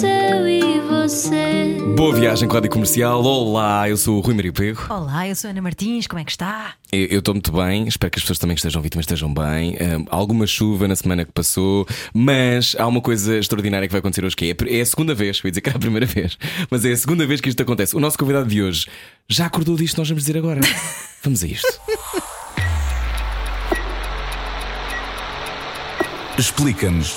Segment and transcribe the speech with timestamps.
[0.00, 1.76] eu e você.
[1.94, 3.22] Boa viagem com a Rádio Comercial.
[3.22, 4.86] Olá, eu sou o Rui Maria Pego.
[4.88, 6.72] Olá, eu sou a Ana Martins, como é que está?
[6.90, 9.72] Eu estou muito bem, espero que as pessoas também que estejam vítimas estejam bem.
[9.74, 14.24] Hum, alguma chuva na semana que passou, mas há uma coisa extraordinária que vai acontecer
[14.24, 16.38] hoje que é, é a segunda vez, eu ia dizer que era a primeira vez,
[16.70, 17.94] mas é a segunda vez que isto acontece.
[17.94, 18.86] O nosso convidado de hoje
[19.28, 20.60] já acordou disto, nós vamos dizer agora.
[21.22, 21.80] Vamos a isto.
[26.36, 27.16] Explica-nos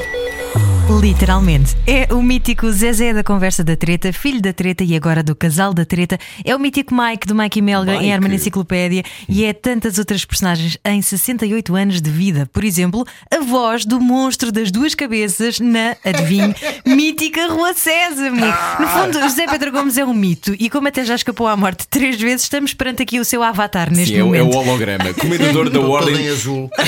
[0.89, 1.75] Literalmente.
[1.87, 5.73] É o mítico Zezé da Conversa da Treta, filho da Treta e agora do Casal
[5.73, 6.17] da Treta.
[6.43, 8.05] É o mítico Mike do Mike e Melga Mike.
[8.05, 12.47] em Herman Enciclopédia e é tantas outras personagens em 68 anos de vida.
[12.51, 16.53] Por exemplo, a voz do monstro das duas cabeças na, adivinhe,
[16.85, 18.45] mítica Rua Sésamo.
[18.79, 21.87] No fundo, José Pedro Gomes é um mito e como até já escapou à morte
[21.89, 24.55] três vezes, estamos perante aqui o seu avatar neste Sim, é, o- é momento.
[24.55, 25.13] o holograma.
[25.15, 26.15] Comendador da Todo Ordem.
[26.25, 26.69] em azul.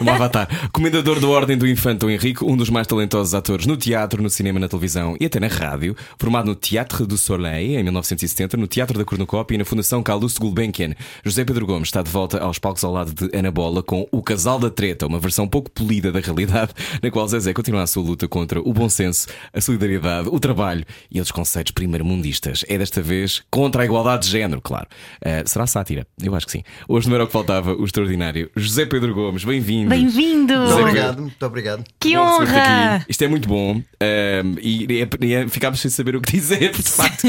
[0.00, 0.48] Um avatar.
[0.72, 4.58] Comendador da Ordem do Infante Henrique, um dos mais talentosos atores no teatro, no cinema,
[4.58, 5.96] na televisão e até na rádio.
[6.18, 10.40] Formado no Teatro do Soleil em 1970, no Teatro da Cornucópia e na Fundação Calouste
[10.40, 10.94] Gulbenkian.
[11.24, 14.20] José Pedro Gomes está de volta aos palcos ao lado de Ana Bola com O
[14.20, 18.02] Casal da Treta, uma versão pouco polida da realidade, na qual Zezé continua a sua
[18.02, 22.64] luta contra o bom senso, a solidariedade, o trabalho e outros conceitos primeiro-mundistas.
[22.68, 24.88] É desta vez contra a igualdade de género, claro.
[25.24, 26.04] Ah, será sátira?
[26.20, 26.64] Eu acho que sim.
[26.88, 29.44] Hoje não era o que faltava, o extraordinário José Pedro Gomes.
[29.44, 29.90] Bem-vindo.
[29.90, 30.58] Bem-vindo!
[30.58, 31.84] Muito obrigado, muito obrigado.
[32.00, 32.93] Que Bom honra!
[32.96, 33.06] Aqui.
[33.10, 35.08] Isto é muito bom ehm, e, e-
[35.44, 37.26] e ficámos sem saber o que dizer, porque de facto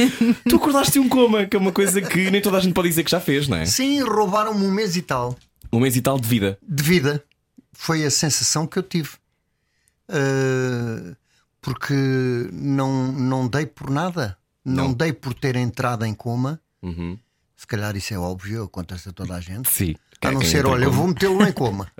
[0.49, 2.87] tu acordaste de um coma, que é uma coisa que nem toda a gente pode
[2.89, 3.65] dizer que já fez, não é?
[3.65, 5.37] Sim, roubaram-me um mês e tal
[5.71, 6.57] Um mês e tal de vida.
[6.61, 7.23] de vida.
[7.73, 9.09] Foi a sensação que eu tive.
[10.09, 11.15] Uh,
[11.61, 11.93] porque
[12.53, 14.37] não, não dei por nada.
[14.63, 14.93] Não, Não.
[14.93, 16.59] dei por ter entrado em coma.
[16.81, 17.17] Uhum.
[17.55, 19.69] Se calhar isso é óbvio, acontece a toda a gente.
[19.69, 19.95] Sim.
[20.21, 21.87] A não ser, olha, eu vou metê-lo em coma.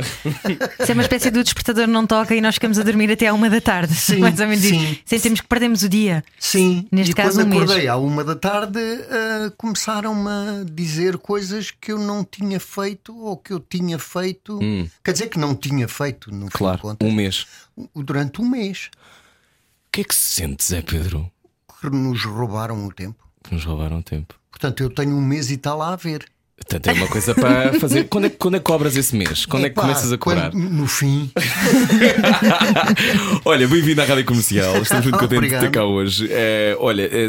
[0.80, 3.34] Isso é uma espécie do despertador não toca e nós ficamos a dormir até à
[3.34, 3.94] uma da tarde.
[3.94, 4.98] Sim, Mais ou menos sim.
[5.06, 6.24] Sentimos que perdemos o dia.
[6.40, 7.64] Sim, Neste e caso, quando um mês.
[7.64, 13.16] acordei à uma da tarde, uh, começaram-me a dizer coisas que eu não tinha feito
[13.16, 14.60] ou que eu tinha feito.
[14.62, 14.88] Hum.
[15.04, 17.46] Quer dizer que não tinha feito, no fim de Claro, contas, um mês.
[17.96, 18.90] durante um mês.
[19.88, 21.30] O que é que se sente, Zé Pedro?
[21.82, 23.24] que nos roubaram o tempo.
[23.44, 24.34] Que nos roubaram tempo.
[24.50, 26.26] Portanto, eu tenho um mês e tal a ver.
[26.58, 28.06] Portanto, é uma coisa para fazer.
[28.10, 29.46] Quando é, que- quando é que cobras esse mês?
[29.46, 30.52] Quando é que Epá, começas a cobrar?
[30.52, 31.30] quando- no fim,
[33.44, 34.82] olha, bem-vindo à Rádio Comercial.
[34.82, 36.28] Estamos muito contentes de ter cá hoje.
[36.32, 37.28] É, olha, é,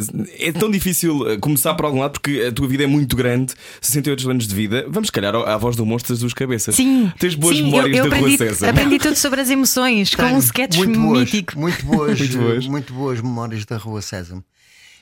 [0.49, 3.53] é tão difícil eh, começar por algum lado porque a tua vida é muito grande
[3.81, 4.87] 68 anos de vida.
[4.89, 6.77] Vamos, se calhar, ao- à voz do monstro das duas cabeças.
[6.77, 7.13] Sim.
[7.19, 8.69] Tens boas sim, memórias eu, eu da aprendi, Rua César.
[8.71, 11.59] aprendi tudo sobre as emoções, com um sketch muito boas, mítico.
[11.59, 12.67] Muito boas, Muito boas.
[12.67, 14.45] muito boas memórias da Rua Sésamo.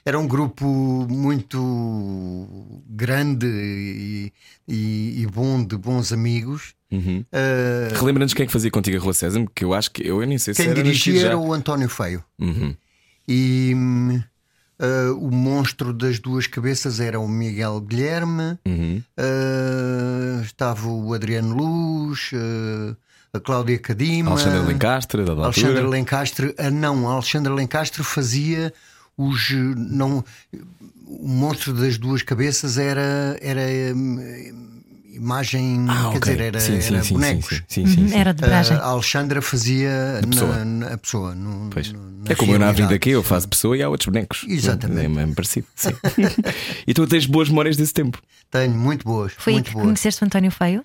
[0.07, 0.67] Era um grupo
[1.09, 2.47] muito
[2.87, 4.33] grande e,
[4.69, 6.75] e- e bom de bons amigos.
[6.93, 7.25] Uhum.
[7.33, 10.21] Uh, Relembra-nos quem é que fazia contigo a Rua César, que eu acho que eu,
[10.27, 11.27] nem sei se quem era dirigia já.
[11.29, 12.23] era o António Feio.
[12.39, 12.75] Uhum.
[13.27, 13.75] E
[14.81, 18.59] uh, o monstro das duas cabeças era o Miguel Guilherme.
[18.67, 19.03] Uhum.
[19.19, 22.31] Uh, estava o Adriano Luz,
[23.33, 25.47] a Cláudia Cadima, Alexandre Lencastre, da altura.
[25.47, 26.55] Alexandre Lencastre.
[26.59, 28.73] Ah, não, Alexandre Lencastre fazia
[29.17, 29.51] os.
[29.51, 30.25] uh, Não,
[31.07, 33.37] o monstro das duas cabeças era.
[33.41, 33.61] era
[33.95, 34.63] hum,
[35.15, 35.87] imagem.
[35.89, 36.21] Ah, quer ok.
[36.21, 37.63] dizer, era, sim, sim, era sim, bonecos.
[37.69, 38.17] Sim, sim, sim, sim.
[38.19, 38.77] Era de Uh, bragem.
[38.77, 40.57] a Alexandra fazia A pessoa.
[40.57, 41.35] Na, na- a pessoa.
[41.37, 41.93] no- Pois.
[41.93, 44.45] no- na É como eu na vida aqui, eu faço pessoa e há outros bonecos.
[44.49, 45.05] Exatamente.
[45.05, 45.67] É mesmo parecido.
[45.77, 45.91] Sim.
[46.87, 48.21] e tu tens boas memórias desse tempo.
[48.51, 49.33] Tenho muito boas.
[49.39, 49.85] Foi aí muito que boas.
[49.85, 50.83] conheceste o António Feio?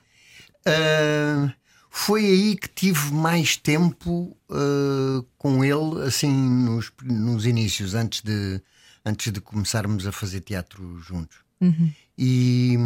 [0.67, 1.51] Uh,
[1.89, 8.61] foi aí que tive mais tempo uh, com ele, assim, nos, nos inícios, antes de,
[9.05, 11.37] antes de começarmos a fazer teatro juntos.
[12.17, 12.77] E,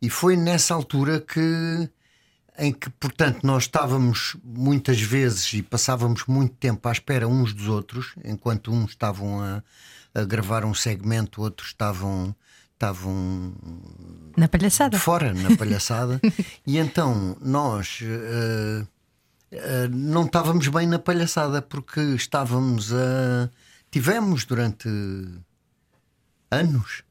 [0.00, 1.90] e foi nessa altura que.
[2.56, 7.66] Em que, portanto, nós estávamos muitas vezes e passávamos muito tempo à espera uns dos
[7.66, 9.60] outros, enquanto uns estavam a,
[10.14, 12.32] a gravar um segmento, outros estavam,
[12.88, 13.52] estavam
[14.36, 14.98] Na palhaçada.
[14.98, 16.20] fora na palhaçada.
[16.66, 18.86] E então nós eh,
[19.52, 23.48] eh, não estávamos bem na palhaçada porque estávamos a
[23.90, 24.88] tivemos durante
[26.50, 27.02] anos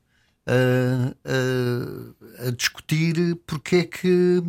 [0.45, 1.13] a,
[2.43, 4.43] a- a discutir porque é que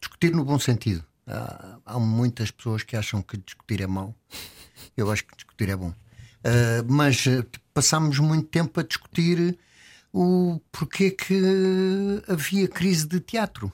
[0.00, 1.04] discutir no bom sentido.
[1.26, 4.14] Há, há muitas pessoas que acham que discutir é mau.
[4.96, 5.90] Eu acho que discutir é bom.
[6.44, 9.56] Uh, mas uh, passámos muito tempo a discutir
[10.12, 13.72] o porquê que havia crise de teatro.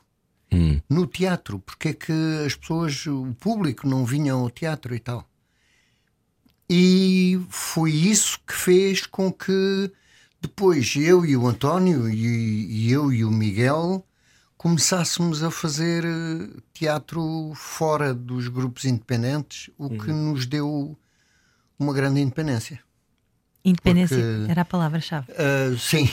[0.88, 1.58] no teatro.
[1.58, 2.12] Porque é que
[2.46, 5.28] as pessoas, o público, não vinham ao teatro e tal.
[6.70, 9.90] E foi isso que fez com que
[10.40, 14.04] depois eu e o António e, e eu e o Miguel
[14.56, 20.98] começássemos a fazer eh, teatro fora dos grupos independentes, o que nos deu
[21.78, 22.80] uma grande independência.
[23.68, 25.26] Independência Porque- era a palavra-chave.
[25.32, 26.08] Uh, sim.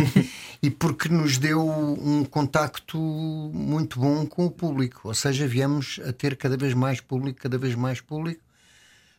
[0.62, 5.08] e porque nos deu um contacto muito bom com o público.
[5.08, 8.42] Ou seja, viemos a ter cada vez mais público, cada vez mais público,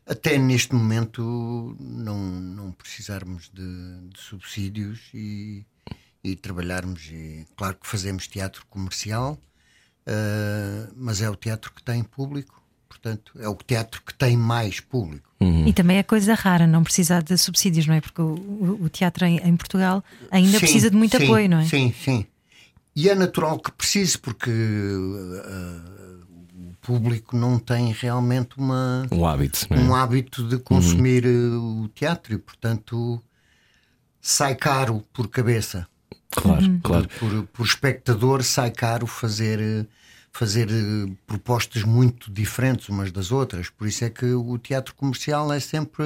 [0.08, 5.64] até neste momento não, não precisarmos de, de subsídios e,
[6.24, 7.10] e trabalharmos.
[7.12, 9.40] E, claro que fazemos teatro comercial,
[10.08, 12.65] uh, mas é o teatro que tem público.
[12.88, 15.26] Portanto, é o teatro que tem mais público.
[15.66, 18.02] E também é coisa rara não precisar de subsídios, não é?
[18.02, 21.60] Porque o, o- teatro em, em Portugal ainda Sim, precisa de muito sim, apoio, não
[21.60, 21.66] é?
[21.66, 22.26] Sim, sim.
[22.96, 26.24] E é natural que precise, porque uh,
[26.72, 29.80] o público não tem realmente uma, Um hábito, não é?
[29.82, 33.22] um hábito de consumir uh, o teatro e, portanto,
[34.22, 35.88] sai caro por cabeça.
[36.32, 37.08] Claro, claro.
[37.20, 39.88] Por, por espectador, sai caro fazer, uh,
[40.38, 43.70] fazer uh, propostas muito diferentes umas das outras.
[43.70, 46.04] Por isso é que o teatro comercial é sempre.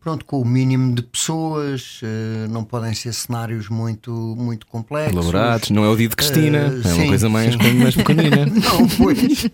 [0.00, 5.12] Pronto, com o mínimo de pessoas, uh, não podem ser cenários muito, muito complexos.
[5.14, 7.72] Elaborados, não é o dia de Cristina, Eh, é uma sim, coisa mais, sim.
[7.74, 8.46] mais pequenina.
[8.50, 9.18] Não, pois.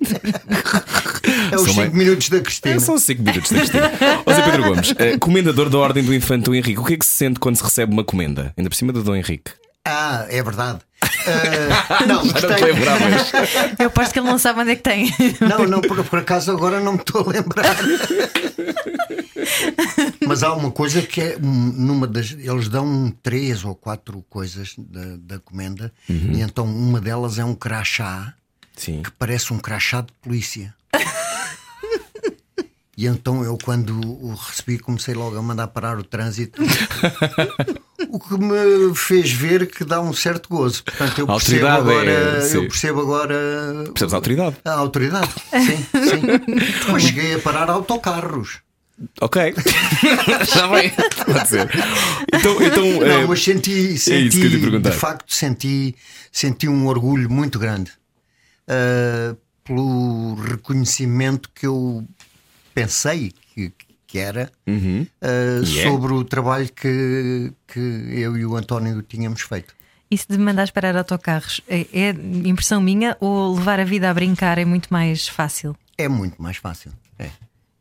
[1.51, 2.75] É os São 5 mais- minutos da Cristina.
[2.75, 3.91] É, são 5 minutos da Cristina.
[4.35, 7.07] Zé Pedro Gomes, eh, comendador da Ordem do Infante Dom Henrique, o que é que
[7.07, 8.53] se sente quando se recebe uma comenda?
[8.57, 9.51] Ainda por cima do Dom Henrique.
[9.87, 10.81] Ah, é verdade.
[11.89, 12.73] Ah, não, Já não te gostei.
[12.73, 13.33] lembravas.
[13.79, 15.13] Eu aposto que ele não sabe onde é que tem.
[15.41, 17.77] Não, não, por, por acaso agora não me estou a lembrar.
[20.27, 22.33] Mas há uma coisa que é hum, numa das.
[22.33, 27.55] Eles dão três ou quatro coisas da, da comenda, e então uma delas é um
[27.55, 28.35] crachá
[28.77, 29.03] Sim.
[29.03, 30.75] que parece um crachá de polícia.
[32.97, 36.61] E então eu, quando o recebi, comecei logo a mandar parar o trânsito.
[38.11, 40.83] o que me fez ver que dá um certo gozo.
[40.85, 42.11] Portanto, eu percebo autoridade agora.
[42.11, 43.85] é- eu percebo agora.
[43.95, 44.57] Percebes a autoridade?
[44.65, 45.29] A autoridade.
[45.53, 46.57] Sim, sim.
[46.81, 48.59] Depois cheguei a parar autocarros.
[49.21, 49.55] Ok.
[50.53, 50.91] Já bem.
[51.25, 51.71] Pode ser.
[52.33, 54.91] Então, então Não, mas senti, eu senti perguntar.
[54.91, 55.95] de facto, senti,
[56.33, 57.93] senti um orgulho muito grande
[58.67, 62.05] ah, pelo reconhecimento que eu
[62.75, 63.73] pensei que,
[64.09, 65.07] que era Uhum.
[65.23, 65.83] ah, E é?
[65.85, 69.73] sobre o trabalho que, que eu e o António tínhamos feito.
[70.11, 72.11] Isso de mandares parar autocarros é, é
[72.45, 75.77] impressão minha ou levar a vida a brincar é muito mais fácil?
[75.99, 76.91] É muito mais fácil.
[77.19, 77.29] É.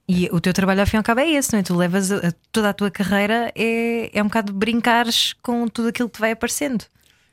[0.09, 1.63] E o teu trabalho ao fim e ao cabo é esse, não é?
[1.63, 6.09] Tu levas a- toda a tua carreira é, é um bocado brincares com tudo aquilo
[6.09, 6.83] que te vai aparecendo.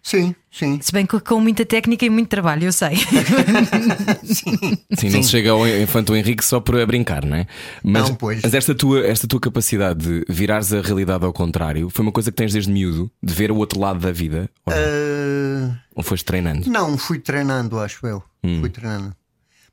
[0.06, 0.78] Sim, sim.
[0.82, 2.90] Se bem que com muita técnica e muito trabalho, eu sei.
[4.98, 7.46] Sim, não se chega ao Infante Dom Henrique só para brincar, não é?
[7.82, 8.42] Mas, Não, pois.
[8.42, 12.30] mas esta, tua, esta tua capacidade de virares a realidade ao contrário foi uma coisa
[12.30, 14.50] que tens desde miúdo, de ver o outro lado da vida?
[14.66, 14.74] Ou?
[14.74, 16.68] Ah, Ou foste treinando?
[16.70, 18.22] Não, fui treinando, acho eu.
[18.60, 19.16] Fui treinando.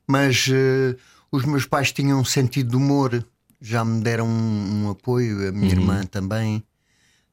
[0.08, 0.96] Mas eh,
[1.30, 3.22] os meus pais tinham um sentido de humor,
[3.60, 6.62] já me deram um, um apoio, a minha irmã também.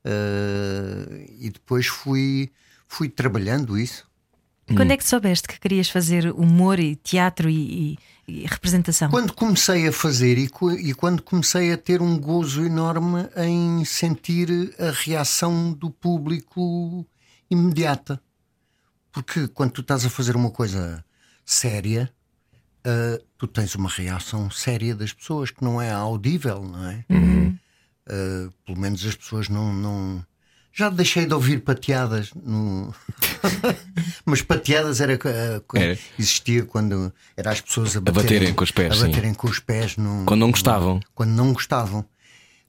[0.03, 2.51] Eh, e depois fui,
[2.89, 4.05] fui trabalhando isso.
[4.75, 9.09] Quando é que soubeste que querias fazer humor e teatro e, e- e representação?
[9.09, 10.47] Quando comecei a fazer e,
[10.81, 17.03] e quando comecei a ter um gozo enorme em sentir a reação do público
[17.49, 18.21] imediata.
[19.11, 21.03] Porque quando tu estás a fazer uma coisa
[21.43, 22.11] séria,
[22.85, 27.05] ah, tu tens uma reação séria das pessoas que não é audível, não é?
[28.07, 29.73] Ah, pelo menos as pessoas não.
[29.73, 30.25] não...
[30.71, 32.93] Já deixei de ouvir pateadas, no...
[34.25, 35.97] mas pateadas era, ah, quando- É.
[36.17, 39.07] existia quando era as pessoas a baterem baterem, com os pés, a sim.
[39.07, 40.99] baterem com os pés no- Quando não gostavam.
[41.15, 42.05] quando não gostavam.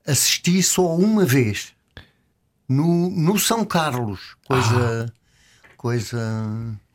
[0.06, 1.72] Assisti só uma vez
[2.68, 5.12] no, no São Carlos, coisa,
[5.76, 6.18] coisa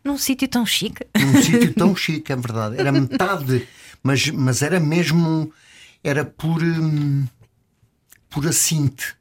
[0.03, 1.05] Num sítio tão chique.
[1.17, 2.77] num sítio tão chique, é verdade.
[2.79, 3.67] Era metade,
[4.03, 5.51] mas, mas era mesmo,
[6.03, 7.25] era por, hum,
[8.29, 9.15] por assinte.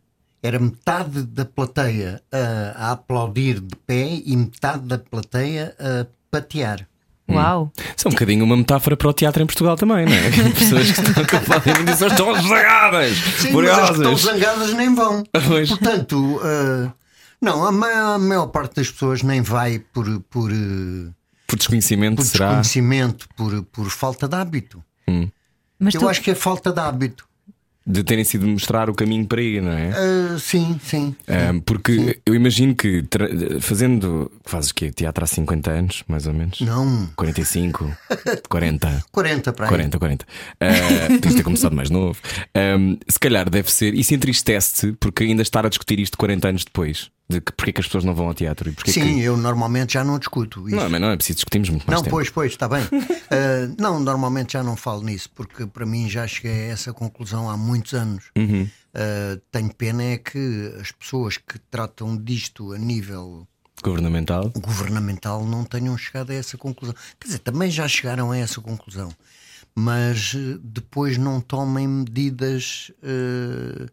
[0.47, 6.87] Era metade da plateia a, a aplaudir de pé e metade da plateia a patear.
[7.31, 7.73] Uau!
[7.97, 10.31] Isso é um bocadinho uma metáfora para o teatro em Portugal também, não é?
[10.53, 14.95] Pessoas que estão que aplaudem pessoas estão zagadas, Sim, mas as que estão zangadas nem
[14.95, 15.25] vão.
[15.49, 15.71] Pois.
[15.71, 16.93] Portanto, ah,
[17.41, 21.11] não, a ma- a maior parte das pessoas nem vai por, por, eh,
[21.47, 22.47] Por desconhecimento, por será?
[22.49, 24.85] desconhecimento, por, por falta de hábito.
[25.79, 27.27] Mas Eu tu, acho que é falta de hábito.
[27.87, 29.91] De terem sido mostrar o caminho para ir, não é?
[29.91, 31.15] Ah, sim, sim.
[31.29, 33.05] Um, porque eu imagino que
[33.61, 34.33] fazendo.
[34.45, 36.61] Fazes que Teatro há 50 anos, mais ou menos?
[36.61, 37.95] Não, 45,
[38.49, 39.05] 40.
[39.13, 39.69] 40 para aí.
[39.69, 40.25] 40, 40.
[40.25, 42.19] Uh, tens de ter começado mais novo.
[42.57, 43.95] Um, se calhar deve ser.
[43.95, 47.11] Isso entristece-te porque ainda estar a discutir isto 40 anos depois.
[47.29, 49.15] De que porque é que as pessoas não vão ao teatro e porque é Sim,
[49.15, 49.21] que.
[49.23, 50.77] eu normalmente já não discuto isso.
[50.77, 52.17] Não, mas não é preciso discutirmos muito mais Não, tempo.
[52.17, 52.83] pois, pois, está bem.
[53.31, 57.49] Ah, não, normalmente já não falo nisso, porque para mim já cheguei a essa conclusão
[57.51, 58.25] há muitos anos.
[58.37, 58.69] Uhum.
[58.95, 63.49] Ah, tenho pena é que as pessoas que tratam disto a nível
[63.83, 64.51] Governamental.
[64.51, 66.95] governamental não tenham chegado a essa conclusão.
[67.19, 69.11] Quer dizer, também já chegaram a essa conclusão,
[69.75, 73.87] mas eh, depois não tomem medidas eh,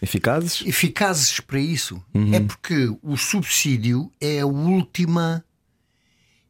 [0.00, 0.62] Eficazes?
[0.66, 2.02] eficazes para isso.
[2.32, 5.44] É porque o subsídio é a última,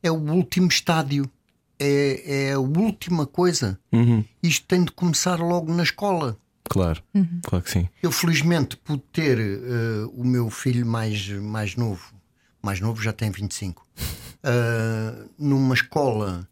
[0.03, 1.31] é o último estádio,
[1.79, 3.79] é, é a última coisa.
[3.93, 4.25] Uhum.
[4.43, 6.39] Isto tem de começar logo na escola.
[6.69, 7.03] Claro,
[7.45, 7.89] claro que sim.
[8.03, 12.15] Eu felizmente pude ter eh, o meu filho mais, mais novo,
[12.63, 13.87] mais novo já tem 25,
[14.45, 16.47] eh, numa escola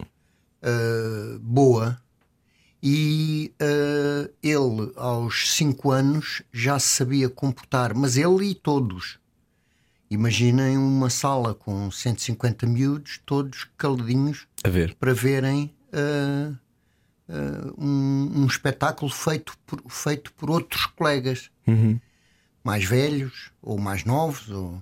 [0.63, 2.01] eh, boa
[2.89, 9.19] e eh, ele aos 5 anos já se sabia comportar, mas ele e todos.
[10.09, 14.95] Imaginem uma sala com 150 miúdos, todos caladinhos, ver.
[14.95, 16.53] para verem ah,
[17.29, 21.51] ah, um, um espetáculo feito por, feito por outros colegas
[22.63, 24.81] mais velhos ou mais novos ou,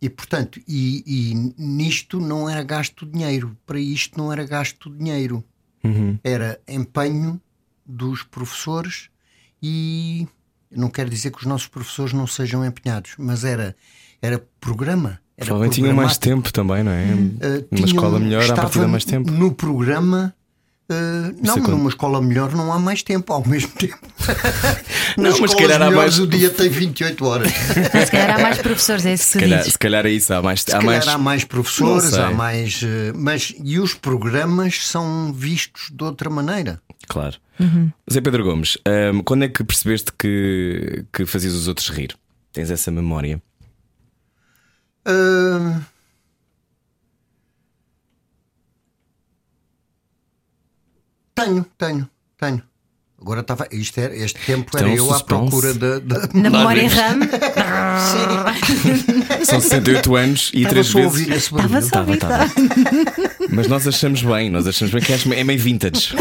[0.00, 5.44] e portanto e, e nisto não era gasto dinheiro para isto não era gasto dinheiro
[6.24, 7.40] era empenho
[7.86, 9.08] dos professores
[9.62, 10.26] e
[10.70, 13.74] não quero dizer que os nossos professores não sejam empenhados mas era
[14.20, 17.04] era programa era Provavelmente tinham mais tempo também, não é?
[17.14, 19.30] Uh, tinham- escola melhor, à estava partida mais tempo.
[19.30, 20.34] No programa.
[20.90, 23.98] Uh, não, é quando- numa escola melhor não há mais tempo ao mesmo tempo.
[25.16, 27.50] Não, mas se calhar há mais- o dia tem 28 horas.
[27.50, 30.32] Se calhar há mais professores, é isso que Se calhar, se calhar é isso.
[30.34, 30.62] Há mais.
[30.62, 31.08] Se há calhar mais...
[31.08, 32.82] há mais professores, há mais.
[32.82, 36.80] uh, Mas e os programas são vistos de outra maneira.
[37.08, 37.36] Claro.
[38.12, 38.78] Zé Pedro Gomes,
[39.12, 42.14] hum, quando é que percebeste que, que fazias os outros rir?
[42.52, 43.42] Tens essa memória?
[45.06, 45.80] Uh,
[51.44, 52.62] Tenho, tenho, tenho.
[53.20, 53.66] Agora estava.
[53.72, 55.24] Isto era, este tempo é era um eu à suspense.
[55.50, 55.98] procura da.
[55.98, 56.88] da- Na memória.
[56.88, 57.18] RAM,
[59.44, 61.28] São 68 anos e Estava três vezes.
[61.28, 62.18] estava só a ouvir.
[62.18, 62.44] Tava,
[63.50, 66.14] Mas nós achamos bem, nós achamos bem que é meio vintage.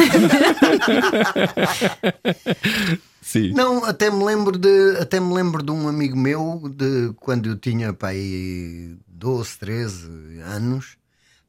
[3.21, 3.51] Sim.
[3.53, 7.57] Não, até me lembro de até me lembro de um amigo meu de quando eu
[7.57, 10.07] tinha pai 12, 13
[10.45, 10.95] anos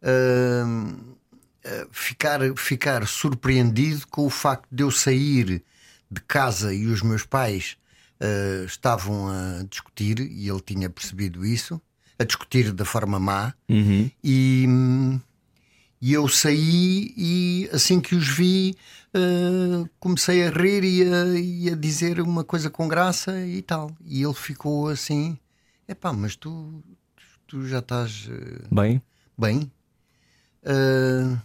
[0.02, 0.64] eh,
[1.90, 5.62] ficar ficar surpreendido com o facto de eu sair
[6.10, 7.76] de casa e os meus pais
[8.20, 11.80] eh, estavam a discutir e ele tinha percebido isso,
[12.18, 13.54] a discutir da forma má
[14.22, 15.20] e hum,
[16.00, 18.74] e eu saí e assim que os vi
[19.12, 23.90] eh, comecei a rir e a, e a dizer uma coisa com graça e tal.
[24.04, 25.36] E ele ficou assim:
[25.88, 26.82] epá, mas tu,
[27.46, 29.02] tu já estás eh, Bem,
[29.36, 29.70] bem.
[30.62, 31.36] Eh,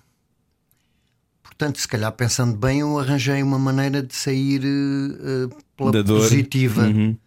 [1.55, 6.83] portanto, se calhar pensando bem, eu arranjei uma maneira de sair eh, pela positiva.
[6.83, 7.17] Uhum.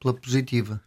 [0.00, 0.80] Pela positiva.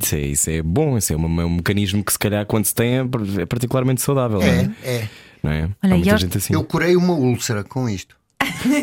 [0.00, 2.64] isso é, isso é bom, isso é um, é um mecanismo que se calhar quando
[2.66, 3.04] se tem é,
[3.42, 4.90] é particularmente saudável, não É, é?
[4.94, 5.10] é.
[5.42, 5.62] Não é?
[5.62, 6.52] Olha, Há muita aos- gente assim.
[6.54, 8.16] Eu curei uma úlcera com isto.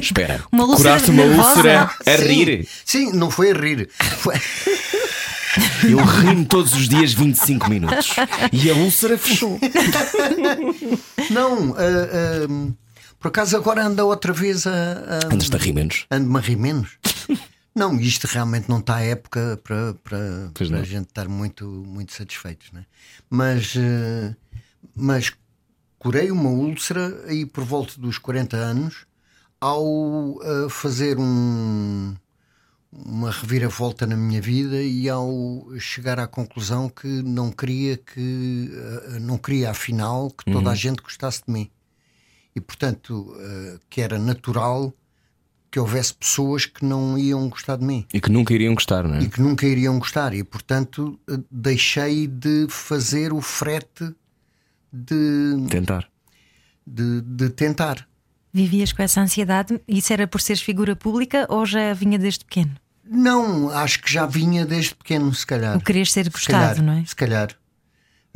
[0.01, 2.23] Espera, Uma úlcera curaste uma úlcera a Sim.
[2.43, 2.67] rir.
[2.85, 3.89] Sim, não foi a rir.
[4.17, 4.35] Foi...
[5.83, 8.15] Eu rio todos os dias 25 minutos
[8.51, 9.59] e a úlcera fechou.
[11.29, 12.73] Não, ah, ah,
[13.19, 14.71] por acaso agora anda outra vez a.
[14.71, 16.05] a Andas-te a rir menos.
[16.11, 16.97] Ando-me a rir menos.
[17.75, 22.13] Não, isto realmente não está à época para, para, para a gente estar muito, muito
[22.13, 22.85] satisfeitos, né?
[23.29, 24.33] mas, eh,
[24.95, 25.33] mas
[25.99, 29.05] curei uma úlcera aí por volta dos 40 anos
[29.59, 32.15] ao fazer um,
[33.03, 39.19] uma reviravolta na minha vida e ao chegar à conclusão que não queria que eh,
[39.19, 41.69] não queria afinal que toda a gente gostasse de mim
[42.55, 44.93] e portanto eh, que era natural
[45.69, 49.15] que houvesse pessoas que não iam gostar de mim E que nunca iriam gostar, não
[49.15, 49.23] é?
[49.23, 54.15] e que nunca iriam gostar e portanto eh, deixei de fazer o frete
[54.91, 56.07] de, Tentar.
[56.87, 58.07] de, de tentar
[58.53, 59.81] Vivias com essa ansiedade?
[59.85, 62.73] Isso era por seres figura pública ou já vinha desde pequeno?
[63.09, 66.81] Não acho que já vinha desde pequeno se calhar O querer ser Se gostado, calhar,
[66.83, 67.03] não é?
[67.05, 67.49] Se calhar.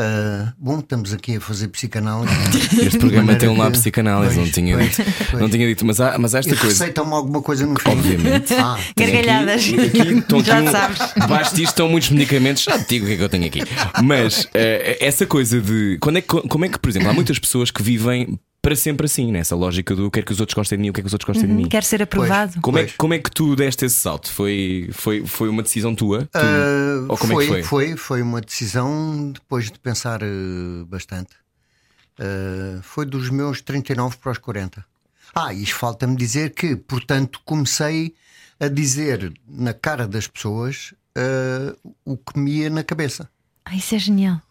[0.01, 2.31] Ah, bom, estamos aqui a fazer psicanálise.
[2.81, 5.03] Este programa tem um lado que- psicanálise, não Pois, tinha pois, dito.
[5.29, 5.41] pois.
[5.41, 6.67] Não tinha dito, mas há, mas há E esta coisa.
[6.85, 7.89] receitam-me alguma coisa no fim.
[7.89, 8.53] Obviamente.
[8.53, 9.61] Ah, Gargalhadas.
[9.67, 10.99] Aqui, aqui Já aqui um- sabes.
[11.19, 12.63] Debaixo disto estão muitos medicamentos.
[12.63, 13.59] Já te digo o que é que eu tenho aqui.
[14.01, 15.97] Mas eh, essa coisa de.
[15.99, 19.05] Quando é, que- como é que, por exemplo, há muitas pessoas que vivem para sempre
[19.05, 21.07] assim, nessa lógica do eu quero que os outros gostem de mim, eu quero que
[21.07, 21.69] os outros gostem de mim.
[21.69, 22.59] Quer ser aprovado.
[22.61, 22.95] Como é, Pois.
[22.97, 24.31] como é que tu deste esse salto?
[24.31, 26.25] Foi, foi, foi uma decisão tua?
[26.25, 27.63] Tu- Ah, Ou como foi, é que foi?
[27.63, 27.97] foi?
[27.97, 31.31] Foi uma decisão depois de pensar eh, bastante.
[32.19, 34.85] Ah, foi dos meus 39 para os 40.
[35.33, 38.13] Ah, isto falta-me dizer que, portanto, comecei
[38.59, 43.29] a dizer na cara das pessoas ah, o que me ia na cabeça.
[43.63, 44.41] Ah, isso é genial.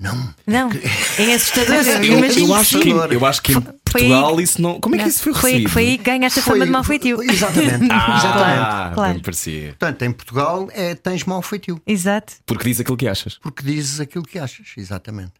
[0.00, 0.34] Não.
[0.46, 0.70] Não,
[1.18, 1.74] é assustador.
[2.04, 3.62] Eu, Eu, acho que, eu acho que em foi
[4.02, 4.80] Portugal isso não.
[4.80, 5.70] Como é que Não, isso foi foi, recebido?
[5.72, 7.20] foi aí que ganhaste a fama de mau feitio.
[7.28, 7.88] Exatamente.
[7.90, 8.94] Ah, exatamente.
[8.94, 9.20] Claro.
[9.22, 9.68] parecia.
[9.70, 11.80] Portanto, em Portugal é tens mau feitio.
[11.86, 12.34] Exato.
[12.46, 13.38] Porque diz aquilo que achas.
[13.42, 14.66] Porque dizes aquilo que achas.
[14.76, 15.32] Exatamente.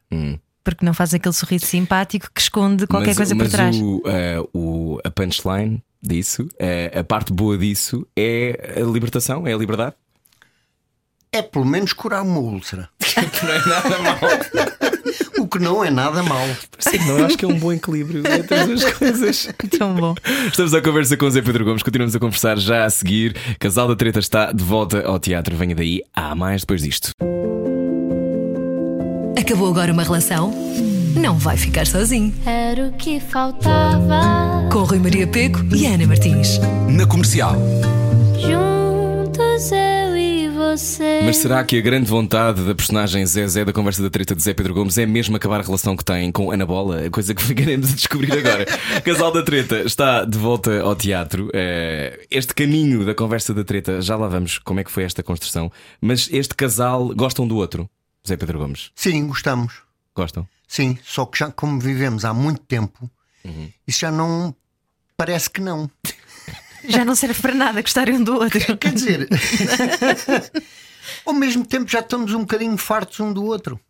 [0.64, 3.76] Porque não faz aquele sorriso simpático que esconde qualquer mas, coisa mas por trás.
[3.76, 9.52] O, eh, o- a punchline disso, eh, a parte boa disso é a libertação, é
[9.52, 9.94] a liberdade.
[11.38, 12.88] É pelo menos curar uma úlcera.
[13.44, 14.18] Não é nada mal.
[15.38, 16.44] O que não é nada mau.
[16.80, 19.48] Sim, não, eu acho que é um bom equilíbrio entre as duas coisas.
[19.78, 20.14] Tão bom.
[20.48, 23.36] Estamos à conversa com o Zé Pedro Gomes, continuamos a conversar já a seguir.
[23.58, 25.56] Casal da Treta está de volta ao teatro.
[25.56, 27.12] Venha daí, há mais depois disto.
[29.38, 30.52] Acabou agora uma relação?
[31.14, 32.34] Não vai ficar sozinho.
[32.44, 34.68] Era o que faltava.
[34.72, 36.58] Com Rui Maria Peco e Ana Martins.
[36.88, 37.54] Na comercial.
[40.58, 41.20] Você.
[41.24, 44.52] Mas será que a grande vontade da personagem Zezé da conversa da treta de Zé
[44.52, 47.06] Pedro Gomes é mesmo acabar a relação que tem com Ana Bola?
[47.06, 48.66] A coisa que ficaremos a descobrir agora.
[49.04, 51.48] Casal da Treta está de volta ao teatro.
[51.54, 55.22] Eh, Este caminho da conversa da treta, já lá vamos como é que foi esta
[55.22, 55.70] construção.
[56.00, 57.88] Mas este casal gostam do outro,
[58.26, 58.90] Zé Pedro Gomes.
[58.96, 59.74] Sim, gostamos.
[60.14, 60.46] Gostam?
[60.66, 63.08] Sim, só que já como vivemos há muito tempo,
[63.86, 64.54] isso já não
[65.16, 65.88] parece que não.
[66.86, 68.60] Já não serve para nada gostarem um do outro.
[68.78, 69.28] Quer dizer,
[71.24, 73.80] ao mesmo tempo já estamos um bocadinho fartos um do outro.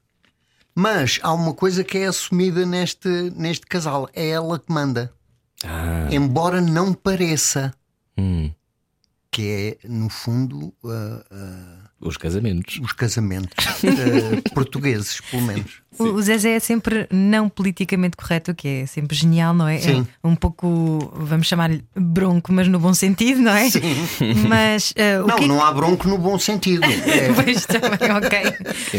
[0.74, 5.12] Mas há uma coisa que é assumida neste, neste casal: é ela que manda.
[5.64, 7.74] Ah, Embora não pareça,
[8.16, 8.50] hum,
[9.30, 12.78] que é, no fundo, ah, ah, os casamentos.
[12.82, 15.82] os casamentos ah, portugueses, pelo menos.
[15.98, 19.78] O o Zezé é sempre não politicamente correto, o que é sempre genial, não é?
[19.78, 20.06] Sim.
[20.22, 23.68] É um pouco, vamos chamar-lhe bronco, mas no bom sentido, não é?
[24.48, 26.82] Mas eh, o Não, que é que- não há bronco no bom sentido.
[26.86, 28.38] É, Pois também, ok.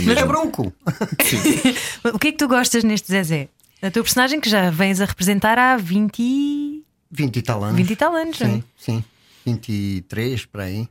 [0.05, 0.73] mas é bronco.
[2.13, 3.47] O que é que tu gostas neste Zezé?
[3.81, 7.77] A tua personagem que já vens a representar há 20 e, 20 e tal anos.
[7.77, 8.51] 20 e tal anos, não é?
[8.51, 9.03] Sim, sim.
[9.45, 10.87] 23 para aí.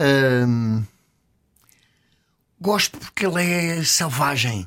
[0.00, 0.82] Ahm,
[2.60, 4.66] gosto porque ele é selvagem.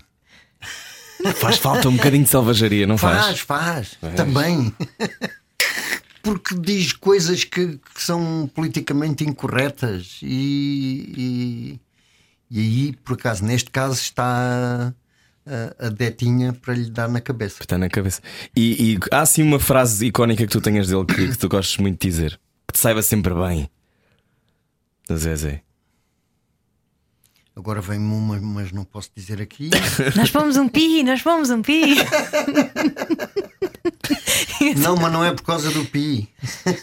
[1.36, 3.40] Faz falta um bocadinho de selvageria, não faz?
[3.40, 4.16] Faz, faz.
[4.16, 4.74] Também.
[6.24, 11.80] porque diz coisas que, que são politicamente incorretas e, e,
[12.50, 14.94] e aí, por acaso, neste caso está
[15.46, 17.58] a, a detinha para lhe dar na cabeça.
[17.62, 18.22] Está na cabeça.
[18.56, 21.78] E, e há assim uma frase icónica que tu tenhas dele que, que tu gostes
[21.78, 23.70] muito de dizer, que te saiba sempre bem.
[25.12, 25.62] Zezé.
[27.56, 29.70] Agora vem-me uma, mas não posso dizer aqui.
[30.16, 31.96] Nós fomos um pi, nós fomos um pi.
[34.78, 36.30] não, mas não é por causa do pi.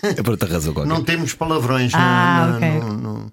[0.03, 0.89] É por outra razão qualquer.
[0.93, 2.69] Não temos palavrões Ah, no, ok.
[2.81, 3.33] no- no-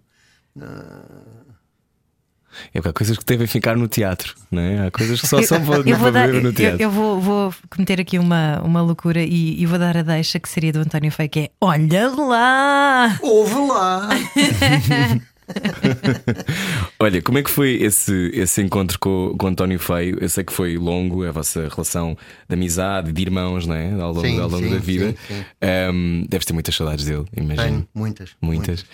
[2.74, 4.88] É porque há coisas que devem ficar no teatro, não é?
[4.88, 6.82] Há coisas que só são para, eu vou, dar, no eu, teatro.
[6.82, 10.48] eu vou, vou cometer aqui uma, uma loucura e, e vou dar a deixa que
[10.48, 13.20] seria do António Feio, que é Olha lá!
[13.22, 14.08] Ouve lá!
[17.00, 20.18] Olha, como é que foi esse, esse encontro com, com António Feio?
[20.22, 23.92] Eu sei que foi longo, a vossa relação de amizade, de irmãos, não é?
[23.94, 25.16] Ao longo, Sim, ao longo sim, da vida.
[25.28, 25.46] sim.
[25.62, 27.64] Ahm, deves ter muitas saudades dele, imagino.
[27.68, 28.32] Tenho muitas.
[28.42, 28.86] Muitas.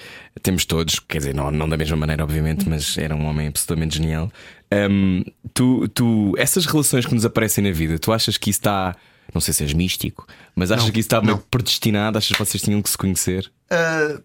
[0.42, 3.98] Temos todos, quer dizer, não, não da mesma maneira, obviamente, mas era um homem absolutamente
[3.98, 4.32] genial.
[4.72, 8.96] Ahm, tu, tu, essas relações que nos aparecem na vida, tu achas que isso está,
[9.34, 11.44] não sei se és místico, mas achas Não, que isso está meio não.
[11.52, 12.18] predestinado?
[12.18, 13.52] Achas que vocês tinham que se conhecer?
[13.70, 14.20] Ah,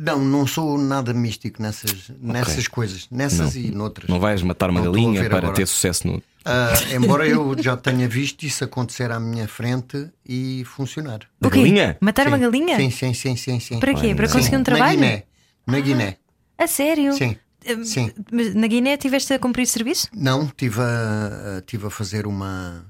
[0.00, 4.08] não, não sou nada místico nessas, nessas coisas, nessas e noutras.
[4.08, 5.54] Não vais matar uma Não galinha para agora.
[5.54, 6.22] ter sucesso no.
[6.44, 11.20] Ah, embora eu já tenha visto isso acontecer à minha frente e funcionar.
[11.40, 11.58] Na quê?
[11.58, 11.98] galinha?
[12.00, 12.42] Matar uma Sim.
[12.44, 12.76] galinha?
[12.76, 13.78] Sim, sim, sim, sim, sim.
[13.78, 14.14] Para quê?
[14.14, 14.98] Para conseguir um Na trabalho?
[14.98, 15.24] Guiné.
[15.66, 16.16] Na Guiné.
[16.56, 17.12] A sério?
[17.12, 17.36] Sim.
[17.68, 18.10] Hum, Sim.
[18.32, 20.08] Mas na Guiné tiveste a cumprir serviço?
[20.14, 22.86] Não, estive a, a- tive a fazer uma,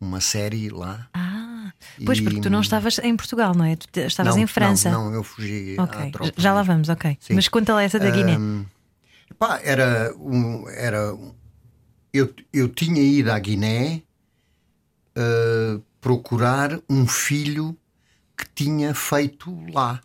[0.00, 1.06] uma série lá.
[1.12, 1.45] Ah,
[2.04, 3.76] pois E- porque tu não estavas em Portugal, não é?
[3.76, 4.90] Tu estavas não, em França.
[4.90, 6.32] Não, não, eu fugi Ok, à tropa.
[6.36, 7.16] já lá vamos, ok.
[7.20, 7.34] Sim.
[7.34, 8.34] Mas conta lá essa da Guiné.
[8.34, 8.64] Ahm,
[9.38, 11.34] pá, era um, era um-
[12.12, 14.02] eu, eu tinha ido à Guiné
[15.16, 17.76] uh, procurar um filho
[18.36, 20.00] que tinha feito lá.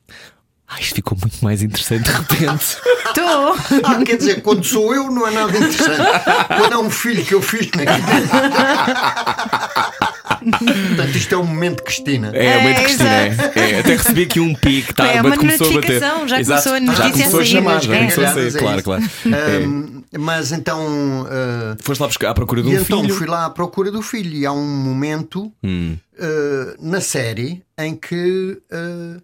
[0.67, 2.77] Ah, isto ficou muito mais interessante de repente.
[3.11, 3.55] Estou!
[3.83, 5.99] Ah, quer dizer, quando sou eu não é nada interessante.
[6.47, 8.21] quando é um filho que eu fiz na Guiné.
[10.41, 12.31] Portanto, isto é um momento Cristina.
[12.33, 13.09] É, é muito É, Cristina.
[13.09, 13.79] É, é.
[13.79, 15.99] Até recebi aqui um pique, tá, É uma começou a bater.
[16.27, 17.97] já Exato, começou a já notícia a começou a sair, chamar, mas já é.
[17.99, 19.03] começou a sair, é claro, claro.
[19.25, 19.63] É.
[19.63, 21.27] Ahm, mas então.
[21.29, 23.13] ah, Foste lá buscar à procura de um então filho.
[23.15, 24.35] fui lá à procura do filho.
[24.35, 25.95] E há um momento Hum.
[26.19, 29.21] ah, na série em que ah,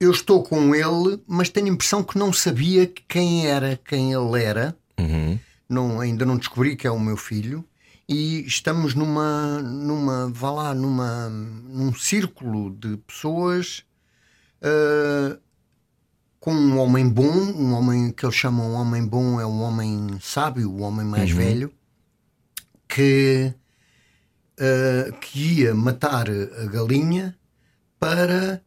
[0.00, 4.42] eu estou com ele, mas tenho a impressão que não sabia quem era, quem ele
[4.42, 4.74] era.
[4.98, 5.38] Uhum.
[5.68, 7.64] Não, ainda não descobri que é o meu filho.
[8.08, 13.84] E estamos numa, numa, vá lá, numa, num círculo de pessoas
[14.62, 15.38] ah,
[16.38, 20.18] com um homem bom, um homem que eles chamam um homem bom, é um homem
[20.20, 21.72] sábio, o homem mais velho,
[22.88, 23.52] que,
[24.60, 27.36] ah, que ia matar a galinha
[27.98, 28.62] para,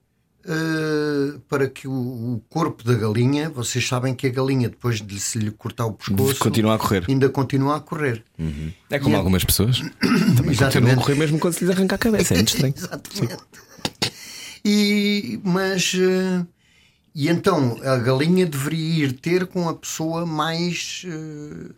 [0.47, 5.19] ah, para que o, o corpo da galinha, vocês sabem que a galinha, depois de
[5.19, 7.06] se lhe cortar o pescoço, Continua a correr.
[7.08, 8.23] ainda continua a correr.
[8.89, 9.80] É como E- algumas pessoas.
[9.99, 10.95] Também continuam a Exatamente.
[10.97, 12.34] correr mesmo quando se lhes arranca a cabeça.
[12.34, 12.73] É muito estranho.
[12.78, 13.38] Exatamente.
[14.65, 16.45] E, mas, eh,
[17.15, 21.71] e então a galinha deveria ir ter com a pessoa mais eh,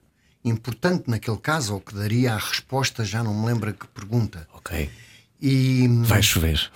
[0.43, 4.47] importante naquele caso, ou que daria a resposta, já não me lembro a que pergunta.
[4.53, 4.89] Ok.
[5.41, 6.71] E, Vai chover.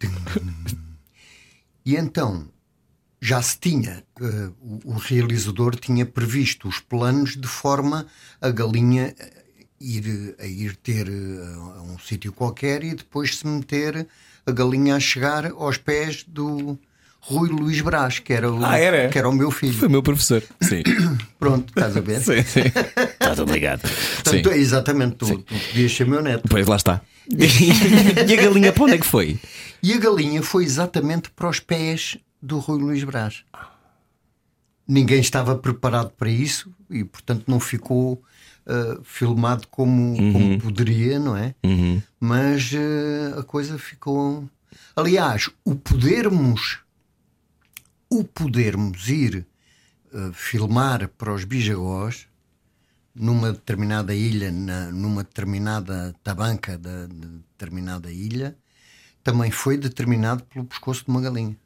[1.88, 2.46] e então
[3.18, 4.04] já se tinha,
[4.60, 8.06] o, o realizador tinha previsto os planos de forma
[8.42, 9.44] a galinha eh,
[9.80, 14.06] ir, a ir ter eh, a um sítio qualquer e depois se meter
[14.44, 16.78] a galinha a chegar aos pés do
[17.20, 19.08] Rui Luís Brás, que era o, Ah, era?
[19.08, 19.74] Que era o meu filho.
[19.74, 20.42] Foi meu professor.
[20.60, 20.82] Sim.
[21.38, 22.20] Pronto, estás a ver?
[22.20, 22.60] sim, sim.
[23.20, 23.86] Está obrigado.
[23.86, 24.22] Sim.
[24.24, 26.48] Portanto, exatamente, tu, tu podias ser meu neto.
[26.48, 27.02] Pois lá está.
[27.28, 29.38] e a galinha para onde é que foi?
[29.82, 33.44] E a galinha foi exatamente para os pés do Rui Luís Brás.
[34.86, 38.22] Ninguém estava preparado para isso e, portanto, não ficou
[38.68, 41.54] ah, filmado como, como poderia, não é?
[42.20, 44.48] Mas ah, a coisa ficou.
[44.94, 46.80] Aliás, o podermos,
[48.10, 49.46] o podermos ir
[50.12, 52.28] ah, filmar para os Bijagós
[53.14, 58.56] numa determinada ilha, na- numa determinada tabanca da de determinada ilha,
[59.24, 61.58] também foi determinado pelo pescoço de uma galinha.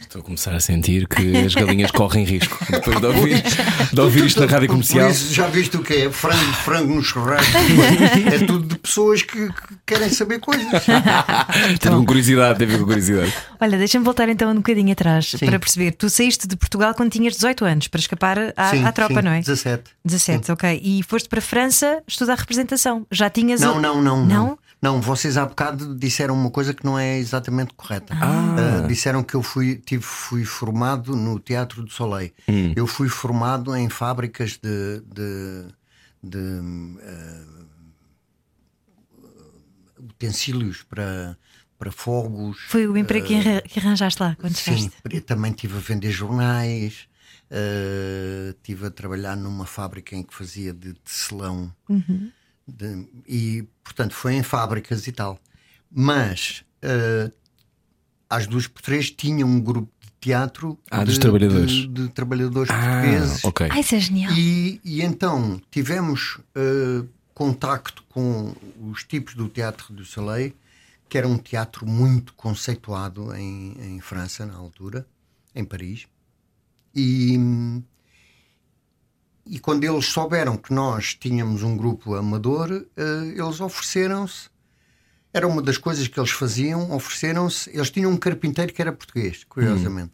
[0.00, 2.58] Estou a começar a sentir que as galinhas correm risco.
[2.70, 3.42] Depois de ouvir,
[3.92, 5.10] de ouvir isto na rádio Por- por comercial.
[5.10, 6.10] isso, já viste o que é?
[6.10, 7.52] Frango, frango no churrasco.
[8.32, 10.66] é tudo de pessoas que, que querem saber coisas.
[11.80, 13.32] Teve com curiosidade, teve com curiosidade.
[13.60, 15.44] Olha, deixa-me voltar então um bocadinho atrás Sim.
[15.46, 15.92] para perceber.
[15.92, 19.22] Tu saíste de Portugal quando tinhas 18 anos para escapar à, Sim, à tropa, sim,
[19.22, 19.40] não é?
[19.40, 19.82] 17.
[20.04, 20.80] 17, ok.
[20.82, 23.06] E foste para a França estudar representação.
[23.10, 23.60] Já tinhas.
[23.60, 24.26] Não, o- não, não, Não?
[24.46, 24.58] não.
[24.80, 28.14] Não, vocês há bocado disseram uma coisa que não é exatamente correta.
[28.20, 32.32] Ah, disseram que eu fui, tive, fui formado no Teatro do Soleil.
[32.76, 35.66] Eu fui formado em fábricas de, de,
[36.22, 36.38] de,
[37.02, 37.66] ah,
[39.98, 41.36] utensílios para,
[41.78, 42.58] para fogos.
[42.68, 44.92] Foi o emprego que arra- que arranjaste lá quando Sim, chegaste.
[45.10, 47.08] eu também estive a vender jornais,
[47.50, 51.72] eh, estive a trabalhar numa fábrica em que fazia de tecelão.
[52.66, 55.38] De- e, portanto, foi em fábricas e tal.
[55.90, 57.30] Mas, eh,
[58.28, 61.70] às duas por três, tinha um grupo de teatro Ah, de, dos trabalhadores.
[61.70, 63.44] de, de trabalhadores Ah, portugueses.
[63.44, 63.68] ok.
[63.70, 64.32] Ai, isso é genial.
[64.32, 68.52] E, e então tivemos eh, contacto com
[68.90, 70.52] os tipos do Teatro do Soleil,
[71.08, 75.06] que era um teatro muito conceituado em, em França, na altura,
[75.54, 76.06] em Paris.
[76.94, 77.38] E,
[79.46, 84.48] e quando eles souberam que nós tínhamos um grupo amador, eh, eles ofereceram-se.
[85.32, 87.70] Era uma das coisas que eles faziam, ofereceram-se.
[87.70, 90.12] Eles tinham um carpinteiro que era português, curiosamente.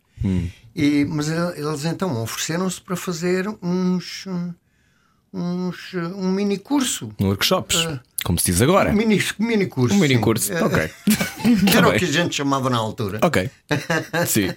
[0.75, 4.25] E, mas ele- eles então ofereceram-se para fazer uns,
[5.33, 7.11] uns um mini curso.
[7.21, 7.77] Um workshops,
[8.25, 8.91] como se diz agora.
[8.91, 9.95] Um mini, mini curso.
[9.95, 10.53] Um mini curso.
[10.53, 10.91] Eh, Ok.
[11.71, 11.99] que era Tá o bem.
[11.99, 13.21] que a gente chamava na altura.
[13.23, 13.51] Ok.
[14.27, 14.53] Sim.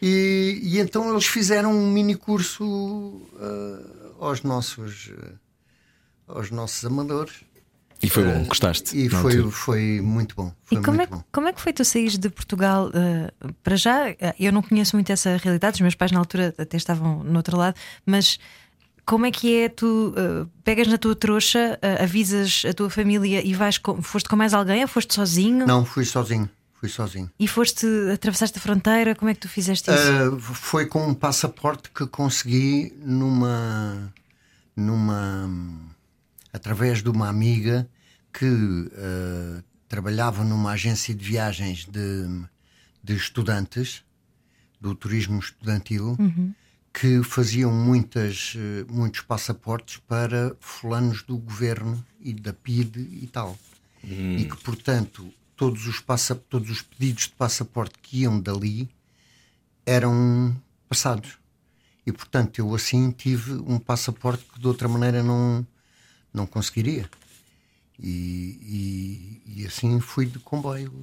[0.00, 5.32] E, e então eles fizeram um mini curso eh, aos nossos eh,
[6.28, 7.34] aos nossos amadores.
[8.00, 8.96] E foi bom, gostaste.
[8.96, 10.52] E foi, foi muito bom.
[10.62, 11.20] Foi E como é, bom.
[11.32, 12.90] como é que foi tu saís de Portugal?
[12.94, 13.32] eh,
[13.64, 16.76] para já, eh, eu não conheço muito essa realidade, os meus pais na altura até
[16.76, 17.74] estavam no outro lado,
[18.06, 18.38] mas
[19.04, 19.68] como é que é?
[19.68, 24.28] Tu eh, pegas na tua trouxa, eh, avisas a tua família e vais com, foste
[24.28, 25.66] com mais alguém ou foste sozinho?
[25.66, 26.48] Não, fui sozinho.
[26.80, 27.28] Fui sozinho.
[27.38, 29.14] E foste, atravessaste a fronteira?
[29.14, 30.36] Como é que tu fizeste isso?
[30.36, 34.12] Uh, foi com um passaporte que consegui numa
[34.76, 35.50] numa
[36.52, 37.88] através de uma amiga
[38.32, 42.44] que uh, trabalhava numa agência de viagens de,
[43.02, 44.04] de estudantes,
[44.80, 46.16] do turismo estudantil,
[46.92, 53.58] que faziam muitas, eh, muitos passaportes para fulanos do governo e da PID e tal.
[54.02, 58.88] E que, portanto, todos os, passa, todos os pedidos de passaporte que iam dali
[59.84, 60.56] eram
[60.88, 61.36] passados.
[62.06, 65.66] E, portanto, eu assim tive um passaporte que de outra maneira não,
[66.32, 67.10] não conseguiria.
[67.98, 70.94] E, e, e assim fui de comboio,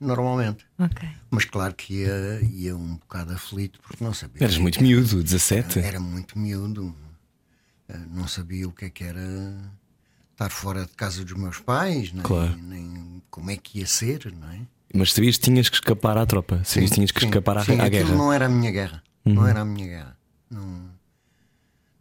[0.00, 0.64] normalmente.
[0.78, 1.08] Ok.
[1.28, 4.44] Mas claro que ia, ia um bocado aflito porque não sabia.
[4.44, 5.80] Eras muito miúdo, 17.
[5.80, 6.94] Era muito miúdo.
[7.88, 9.20] Eh, Não sabia o que é que era
[10.38, 12.56] estar fora de casa dos meus pais, nem, Claro.
[12.56, 14.60] nem como é que ia ser, não é?
[14.94, 17.64] Mas sabias que tinhas que escapar à tropa, sabias que tinhas que Sim, escapar à,
[17.64, 18.10] sim, à guerra.
[18.10, 18.16] Uhum.
[18.16, 19.02] não era a minha guerra.
[19.24, 20.16] Não era a minha guerra.
[20.48, 20.90] Não,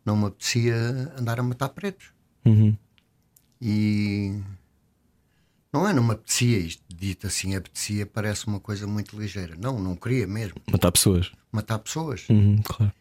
[0.06, 0.76] não me apetecia
[1.18, 2.12] andar a matar pretos.
[2.46, 2.78] Uhum.
[3.60, 4.40] E
[5.74, 6.60] não é, não me apetecia.
[6.60, 9.56] Isto dito assim, apetecia, parece uma coisa muito ligeira.
[9.60, 11.32] Não, não queria mesmo Matar pessoas.
[11.52, 12.30] matar pessoas.
[12.30, 12.94] Uhum, claro.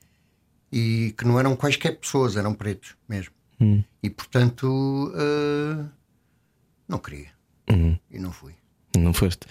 [0.72, 3.32] E que não eram quaisquer pessoas, eram pretos mesmo.
[3.60, 3.82] Uhum.
[4.02, 5.84] E portanto, eh,
[6.88, 7.28] não queria.
[7.70, 7.98] Uhum.
[8.10, 8.54] E não fui.
[8.96, 9.46] Não foste.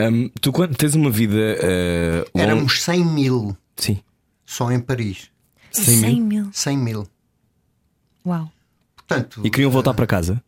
[0.00, 4.02] Hum, tu quando tens uma vida uh, longa- Éramos 100 mil Sim.
[4.44, 5.30] só em Paris.
[5.70, 6.02] 100 mil.
[6.10, 6.50] 100 mil.
[6.52, 7.08] 100 mil.
[8.26, 8.50] Uau.
[8.96, 10.42] Portanto, E queriam voltar para casa?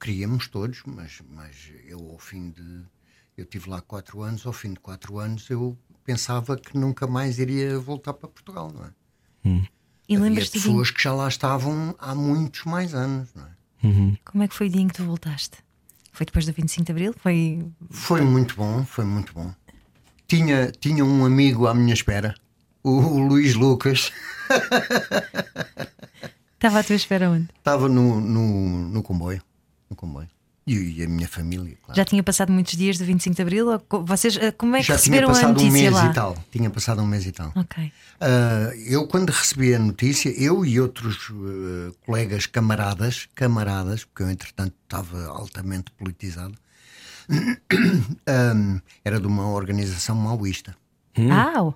[0.00, 2.82] queríamos todos, mas, mas eu ao fim de.
[3.36, 7.38] Eu tive lá quatro anos, ao fim de quatro anos eu pensava que nunca mais
[7.38, 9.68] iria voltar para Portugal, não é?
[10.08, 13.52] E Havia lembras-te de pessoas que já lá estavam há muitos mais anos, não é?
[14.24, 15.58] como é que foi o dia em que tu voltaste?
[16.12, 17.14] Foi depois do 25 de Abril?
[17.18, 17.66] Foi.
[17.90, 19.52] Foi muito bom, foi muito bom.
[20.28, 22.34] Tinha, tinha um amigo à minha espera,
[22.82, 24.12] o, o Luís Lucas,
[26.54, 27.48] Estava à tua espera onde?
[27.58, 29.42] estava no, no, no comboio.
[29.90, 30.28] No comboio.
[30.64, 31.96] E, a minha família, claro.
[31.96, 33.66] Já tinha passado muitos dias do 25 de Abril?
[34.04, 36.06] Vocês, eh, como é que Já tinha receberam a passado um notícia mês lá?
[36.06, 36.36] e tal.
[36.52, 37.52] Tinha passado um mês e tal.
[37.56, 37.92] Ok.
[38.20, 44.30] Ah, eu, quando recebi a notícia, eu e outros eh, colegas camaradas, camaradas, porque eu,
[44.30, 46.54] entretanto, estava altamente politizado,
[49.04, 50.76] era de uma organização maoísta.
[51.30, 51.72] Ah,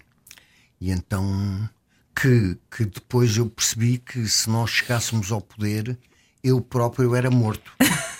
[0.81, 1.68] E então,
[2.14, 5.99] que, que depois eu percebi que se nós chegássemos ao poder,
[6.42, 7.72] eu próprio era morto.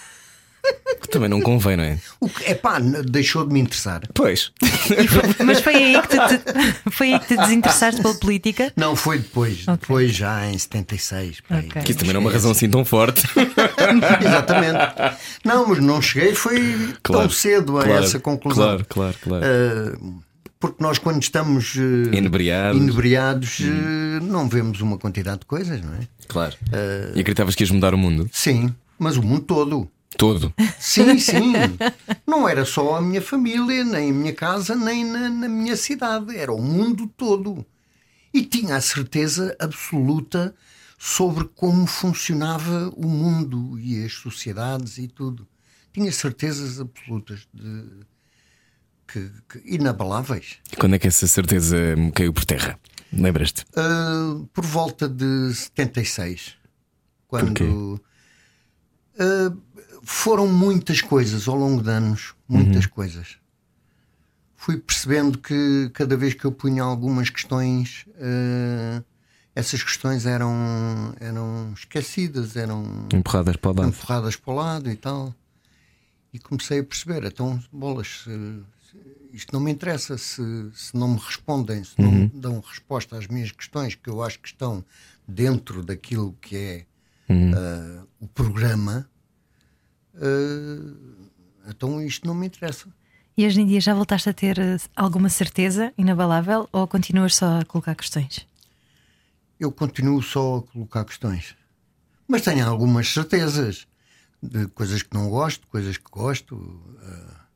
[1.07, 1.99] Que também não convém, não é?
[2.21, 4.03] O que, epá, n- deixou de me interessar.
[4.12, 4.53] Pois.
[5.45, 8.73] mas foi aí que te, te- foi aí que te desinteressaste pela política?
[8.77, 11.40] Não, foi depois, depois já em 76.
[11.42, 11.66] por aí.
[11.69, 11.83] Ok.
[11.83, 13.23] Que isso também não é uma razão assim tão forte.
[14.25, 14.79] Exatamente.
[15.45, 18.64] Não, mas não cheguei, foi tão cedo a claro, essa conclusão.
[18.64, 19.45] Claro, claro, claro.
[19.47, 20.21] Uh,
[20.59, 22.81] porque nós, quando estamos uh, Inebriados.
[22.81, 25.99] inebriados, uh, não vemos uma quantidade de coisas, não é?
[26.27, 26.55] claro.
[27.14, 28.29] E acreditavas que ias mudar o mundo?
[28.33, 29.88] Sim, mas o mundo todo.
[30.16, 30.52] Todo.
[30.79, 31.52] Sim, sim.
[32.26, 36.37] Não era só a minha família, nem a minha casa, nem na, na minha cidade.
[36.37, 37.64] Era o mundo todo.
[38.33, 40.55] E tinha a certeza absoluta
[40.98, 45.46] sobre como funcionava o mundo e as sociedades e tudo.
[45.92, 47.85] Tinha certezas absolutas de
[49.07, 50.57] que, que- inabaláveis.
[50.72, 52.79] E quando é que essa certeza me caiu por terra?
[53.12, 53.64] Lembras-te?
[53.76, 56.55] Ah, por volta de 76,
[57.29, 57.55] Porquê?
[57.64, 58.00] quando
[59.18, 59.57] ah,
[60.09, 62.90] foram muitas coisas ao longo de anos, muitas Uhum.
[62.90, 63.37] coisas.
[64.57, 69.03] Fui percebendo que cada vez que eu punha algumas questões, ah,
[69.55, 73.88] essas questões eram, eram esquecidas, eram Empurradas para o lado.
[73.88, 75.35] empurradas para o lado e tal.
[76.33, 78.99] E comecei a perceber, então, bolas, se- se-
[79.33, 80.42] isto não me interessa se,
[80.75, 84.38] se não me respondem, se não me dão resposta às minhas questões que eu acho
[84.38, 84.85] que estão
[85.27, 86.87] dentro daquilo que é
[87.55, 89.09] ah, o programa,
[90.20, 92.87] ah, então isto não me interessa.
[93.37, 97.61] E hoje em dia já voltaste a ter eh, alguma certeza inabalável ou continuas só
[97.61, 98.46] a colocar questões?
[99.61, 101.55] Eu continuo só a colocar questões.
[102.26, 103.87] Mas tenho algumas certezas
[104.42, 106.81] de coisas que não gosto, coisas que gosto.
[107.02, 107.46] ah,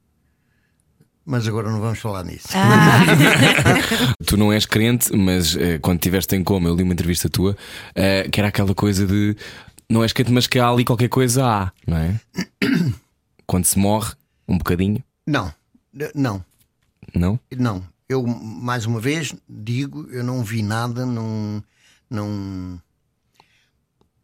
[1.24, 2.48] mas agora não vamos falar nisso.
[4.26, 7.56] Tu não és crente, mas eh, quando estiveste em coma, eu li uma entrevista tua
[7.94, 9.36] eh, que era aquela coisa de
[9.90, 12.18] não és crente, mas que há ali qualquer coisa há, não é?
[13.46, 14.14] quando se morre,
[14.48, 15.52] um bocadinho, Não,
[16.14, 16.44] não,
[17.14, 17.40] não?
[17.56, 17.84] não.
[18.08, 21.62] Eu, mais uma vez, digo, eu não vi nada, não.
[22.08, 22.80] Não.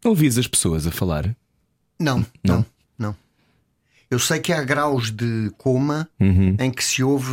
[0.03, 1.33] Não ouvias as pessoas a falar?
[1.99, 2.65] Não, não,
[2.97, 3.15] não.
[4.09, 6.55] Eu sei que há graus de coma Uhum.
[6.59, 7.31] em que se ouve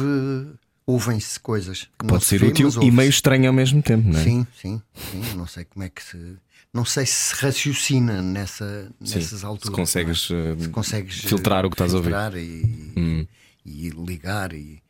[0.86, 1.88] ouvem-se coisas.
[1.98, 4.22] que não Pode se ser vê, útil e meio estranho ao mesmo tempo, não é?
[4.24, 5.22] Sim, sim, sim.
[5.36, 6.36] Não sei como é que se.
[6.74, 9.76] Não sei se se raciocina nessa, Sim, nessas se alturas.
[9.76, 10.58] consegues, não é?
[10.58, 12.12] Se consegues filtrar eh, o que estás a ouvir.
[12.12, 12.16] Hum.
[12.16, 13.26] filtrar E,
[13.64, 14.52] e ligar.
[14.52, 14.82] E,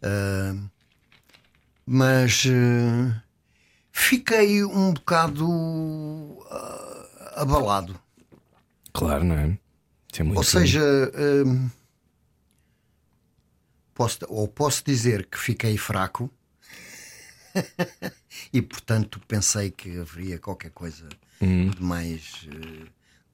[0.00, 0.54] ah,
[1.84, 3.20] mas eh,
[3.90, 8.00] fiquei um bocado ah, abalado.
[8.92, 9.58] Claro, não é?
[10.16, 10.80] É Ou seja,
[11.44, 11.68] hum,
[13.92, 16.30] posso, ou posso dizer que fiquei fraco
[18.52, 21.08] e, portanto, pensei que haveria qualquer coisa
[21.46, 22.86] de mais eh,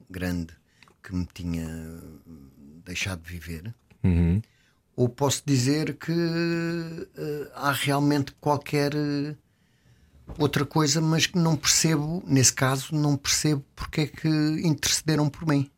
[0.09, 0.53] grande
[1.03, 1.67] que me tinha
[2.85, 3.73] deixado de viver.
[4.03, 4.41] Uhum.
[4.95, 9.35] Ou posso dizer que eh, há realmente qualquer eh,
[10.37, 15.47] outra coisa, mas que não percebo, nesse caso, não percebo porque é que intercederam por
[15.47, 15.69] mim.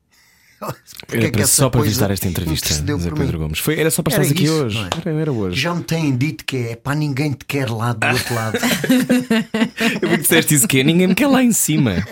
[0.61, 3.39] Porque Era é que para- só para visitar esta entrevista, Zé Pedro.
[3.39, 3.57] Gomes.
[3.59, 4.77] Foi, era só para Era estares aqui hoje.
[4.77, 5.09] é?
[5.09, 5.59] Era, era hoje.
[5.59, 8.59] Já me têm dito que é pá, ninguém te quer lá do outro lado.
[10.01, 12.05] Eu que disseste isso que é, ninguém me quer lá em cima.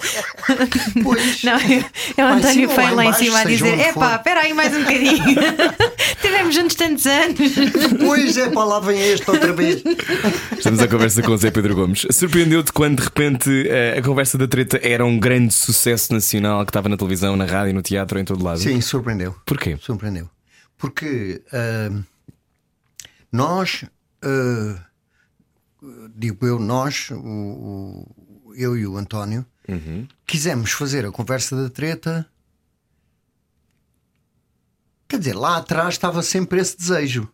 [1.04, 1.84] Pois, Não, eu,
[2.18, 4.54] eu Lá em António foi lá lá em cima a dizer: epá, for." espera aí
[4.54, 5.24] mais um bocadinho.
[6.22, 7.38] Tivemos juntos tantos anos.
[8.00, 9.84] pois é, pá, lá vem este outra vez.
[10.58, 12.06] Estamos à conversa com o Zé Pedro Gomes.
[12.12, 16.70] Surpreendeu-te quando de repente eh, a conversa da treta era um grande sucesso nacional que
[16.72, 18.60] estava na televisão, na rádio, no teatro, em todo lado?
[18.60, 19.34] Sim, surpreendeu.
[19.46, 19.78] Porquê?
[19.82, 20.30] Surpreendeu.
[20.78, 22.04] Porque ah,
[23.32, 23.86] nós,
[24.24, 24.86] ah,
[26.16, 29.46] digo eu, nós, o, o- eu e o António,
[30.26, 32.26] quisemos fazer a conversa da treta.
[35.08, 37.28] Quer dizer, lá atrás estava sempre esse desejo,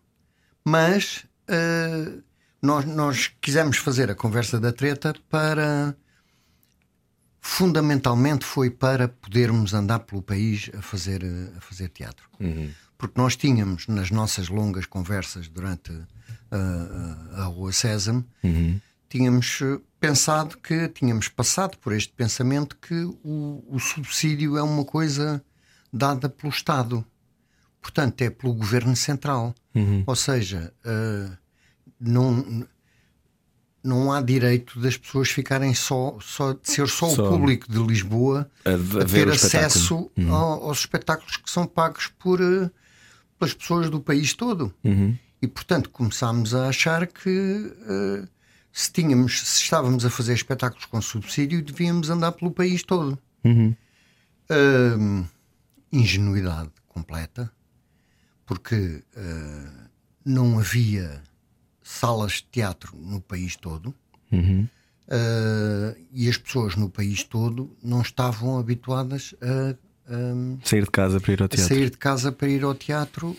[0.64, 2.20] mas ah,
[2.62, 5.96] nós, nós quisemos fazer a conversa da treta para.
[7.48, 11.24] Fundamentalmente foi para podermos andar pelo país a fazer,
[11.56, 12.28] a fazer teatro.
[12.98, 15.92] Porque nós tínhamos nas nossas longas conversas durante
[16.50, 18.26] ah, a, a Rua Sésamo,
[19.08, 24.84] tínhamos eh, pensado que tínhamos passado por este pensamento que o, o subsídio é uma
[24.84, 25.42] coisa
[25.94, 27.06] dada pelo Estado.
[27.80, 29.54] Portanto, é pelo governo central.
[30.08, 31.38] Ou seja, ah,
[32.00, 32.66] não,
[33.86, 37.26] não há direito das pessoas ficarem só, só de ser só, Só.
[37.28, 42.42] o público de Lisboa a- a, ter acesso ao- aos espetáculos que são pagos por,
[42.42, 42.70] eh,
[43.38, 44.74] pelas pessoas do país todo.
[45.42, 48.28] E portanto começámos a achar que eh,
[48.72, 53.18] se tínhamos, se estávamos a fazer espetáculos com subsídio, devíamos andar pelo país todo.
[54.50, 55.24] Ahm,
[55.92, 57.52] ingenuidade completa,
[58.46, 59.68] porque eh,
[60.26, 61.22] não havia
[61.88, 63.94] salas de teatro no país todo.
[65.08, 69.76] Eh, e as pessoas no país todo não estavam habituadas a,
[70.12, 71.68] a- Sair de casa para ir ao a teatro.
[71.68, 73.38] sair de casa para ir ao teatro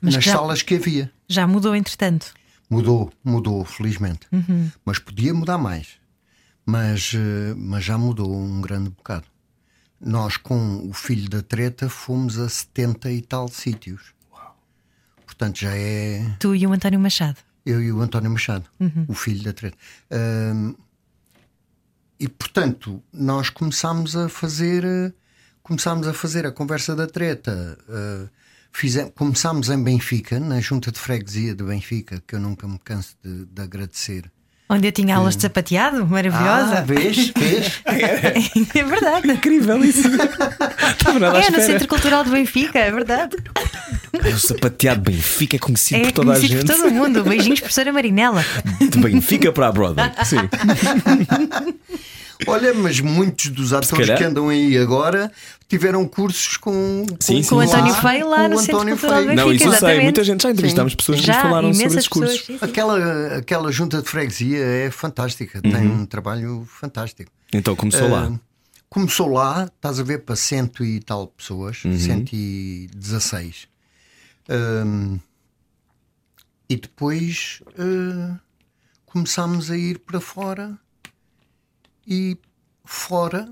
[0.00, 1.10] Mas nas já- salas que havia.
[1.28, 2.32] Já mudou, entretanto.
[2.70, 4.26] Mudou, mudou, felizmente.
[4.84, 6.00] Mas podia mudar mais.
[6.64, 9.24] Mas, eh, mas já mudou um grande bocado.
[10.00, 14.14] Nós, com o filho da treta, fomos a 70 e tal sítios.
[15.42, 17.36] Portanto, já é Tu e o António Machado.
[17.66, 18.64] eu e o António Machado,
[19.08, 19.76] o filho da treta.
[22.20, 25.12] E portanto, nós começámos a fazer eh,
[25.64, 27.76] começámos a fazer a conversa da treta.
[27.88, 28.28] Ah,
[28.72, 33.16] fize- começámos em Benfica, na junta de freguesia de Benfica, que eu nunca me canso
[33.22, 34.30] de, de agradecer.
[34.74, 36.78] Onde eu tinha aulas de sapateado, maravilhosa.
[36.78, 37.30] Ah, vês?
[37.36, 37.82] Vês?
[38.74, 39.30] é verdade.
[39.30, 40.08] Incrível isso.
[40.08, 41.60] Estava nada É, no.
[41.60, 43.36] Centro Cultural de Benfica, é verdade.
[44.14, 46.66] O sapateado Benfica é conhecido É por toda a conhecido gente.
[46.66, 47.22] por todo o mundo.
[47.22, 48.42] Beijinhos, professora Marinela.
[48.80, 50.10] De Benfica para a Broadway.
[50.24, 50.38] Sim.
[52.46, 55.30] Olha, mas muitos dos atores que andam aí agora
[55.68, 57.60] tiveram cursos com, Sim, com, sim, Com o.
[57.60, 59.22] António Feio lá no Centro António Cultural.
[59.22, 59.42] Benfica.
[59.44, 59.76] Não, isso eu sei.
[59.78, 60.02] exatamente.
[60.04, 62.38] Muita gente já entrevistámos pessoas que nos Já, falaram sobre esses cursos.
[62.38, 62.46] pessoas.
[62.46, 62.70] sim, sim.
[62.70, 67.30] Aquela, aquela junta de freguesia é fantástica, tem um trabalho fantástico.
[67.52, 68.30] Então começou lá.
[68.32, 68.38] Ah,
[68.88, 73.66] Começou lá, estás a ver, para cento e tal pessoas, 116.
[74.50, 75.16] Ahm,
[76.68, 78.36] e depois ah,
[79.06, 80.78] começámos a ir para fora
[82.12, 82.38] e
[82.84, 83.50] fora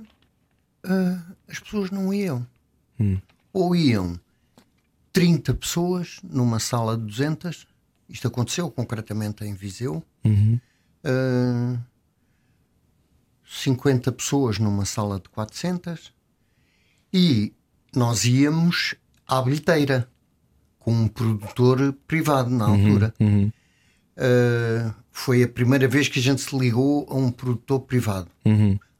[0.84, 2.46] ah, as pessoas não iam.
[3.52, 4.20] Ou iam
[5.12, 7.66] 30 pessoas numa sala de 200,
[8.08, 10.04] isto aconteceu concretamente em Viseu.
[11.02, 11.78] Ah,
[13.46, 16.12] 50 pessoas numa sala de 400
[17.12, 17.52] e
[17.96, 18.94] nós íamos
[19.26, 20.08] à bilheteira
[20.78, 23.14] com um produtor privado na altura.
[24.16, 28.28] Uh, foi a primeira vez que a gente se ligou a um produtor privado,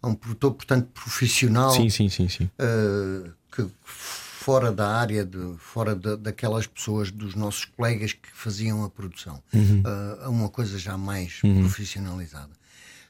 [0.02, 2.44] a um produtor, portanto, profissional Sim, sim, sim, sim.
[2.58, 8.82] uh, que fora da área, de, fora da- daquelas pessoas, dos nossos colegas que faziam
[8.84, 9.42] a produção,
[9.84, 12.50] Ah, a uma coisa já mais profissionalizada.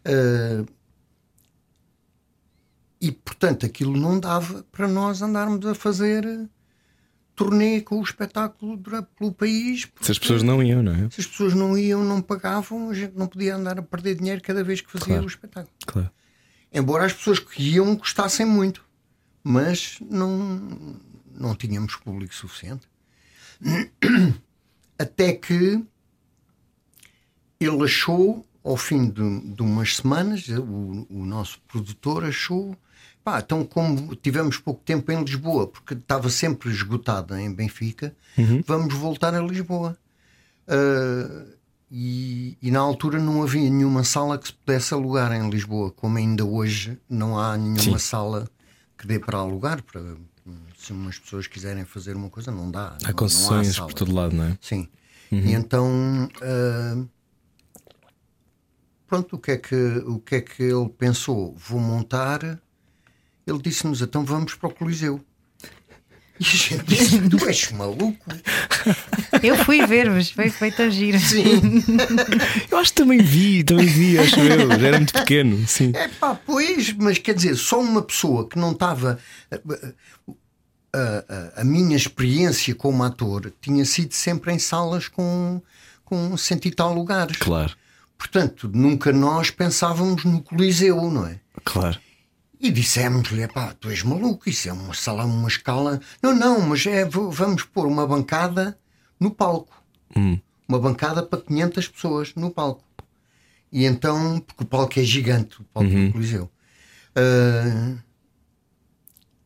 [0.05, 0.65] Ah,
[3.01, 6.25] e portanto aquilo não dava para nós andarmos a fazer
[7.41, 8.79] turnê com o espetáculo
[9.17, 9.89] pelo país.
[10.03, 11.09] Se as pessoas não iam, não é?
[11.09, 14.43] Se as pessoas não iam, não pagavam, a gente não podia andar a perder dinheiro
[14.43, 15.25] cada vez que fazia Claro.
[15.25, 15.75] o espetáculo.
[15.87, 16.11] Claro.
[16.71, 18.85] Embora as pessoas que iam gostassem muito,
[19.43, 20.99] mas não,
[21.35, 22.87] não tínhamos público suficiente.
[24.99, 25.83] Até que
[27.59, 32.77] ele achou, ao fim de, de umas semanas, o, o nosso produtor achou.
[33.23, 38.15] Pá, então, como tivemos pouco tempo em Lisboa, porque estava sempre esgotada em Benfica,
[38.67, 39.97] vamos voltar a Lisboa.
[40.67, 41.45] Ah,
[41.93, 46.17] e, e na altura não havia nenhuma sala que se pudesse alugar em Lisboa, como
[46.19, 48.49] ainda hoje não há nenhuma sala
[48.97, 49.83] que dê para alugar.
[49.83, 50.01] Para,
[50.79, 52.97] se umas pessoas quiserem fazer uma coisa, não dá.
[53.03, 54.59] Há não- concessões não há por todo lado, não é?
[54.61, 54.89] Sim.
[55.33, 56.29] E então.
[56.43, 57.05] ah,
[59.07, 59.75] pronto, o que, é que,
[60.07, 61.55] o que é que ele pensou?
[61.57, 62.61] Vou montar.
[63.51, 65.21] Ele disse-nos: então vamos para o Coliseu.
[66.39, 68.19] E a gente disse: Tu és maluco?
[69.43, 71.19] Eu fui ver-vos, foi feito a giro.
[71.19, 71.61] Sim.
[72.71, 74.69] Eu acho que também vi, também vi, acho eu.
[74.81, 75.93] Já era muito pequeno, sim.
[75.95, 79.19] É pá, pois, mas quer dizer, só uma pessoa que não estava.
[80.93, 80.99] A,
[81.59, 85.63] a- a minha experiência como ator tinha sido sempre em salas com,
[86.05, 87.37] com cento e tal lugares.
[87.37, 87.75] Claro,
[88.19, 91.39] Portanto, nunca nós pensávamos no Coliseu, não é?
[91.65, 91.99] claro.
[92.61, 96.01] E dissemos-lhe: pá, tu és maluco, isso é uma sala, uma escala.
[96.23, 98.79] Não, não, mas é, vamos pôr uma bancada
[99.19, 99.83] no palco.
[100.69, 102.85] Uma bancada para 500 pessoas no palco.
[103.73, 106.51] E então, porque o palco é gigante, o palco do Coliseu.
[107.15, 107.97] Ah,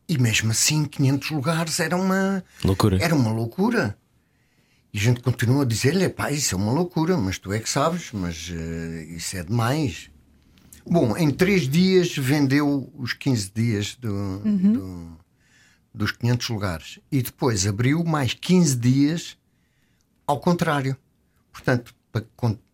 [0.07, 2.97] e mesmo assim, 500 lugares era uma, Loucura.
[3.01, 3.97] era uma loucura.
[4.93, 7.69] E a gente continua a dizer-lhe: pá, isso é uma loucura, mas tu é que
[7.69, 10.09] sabes, mas eh, isso é demais.
[10.85, 15.17] Bom, em três dias vendeu os 15 dias do- do-
[15.93, 19.37] dos 500 lugares e depois abriu mais 15 dias
[20.27, 20.95] ao contrário.
[21.51, 21.95] Portanto,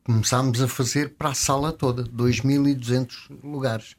[0.04, 3.96] começámos a fazer para a sala toda, 2.200 lugares.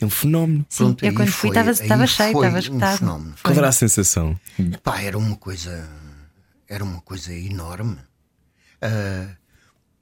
[0.00, 0.66] É um fenómeno.
[0.68, 3.34] Sim, eu quando fui foi- estava- estava cheio, foi estava um fenómeno.
[3.36, 3.50] Foi.
[3.52, 4.38] Qual era a sensação?
[4.58, 5.88] Epá, era uma coisa
[6.68, 7.96] era uma coisa enorme
[8.82, 9.28] Ah,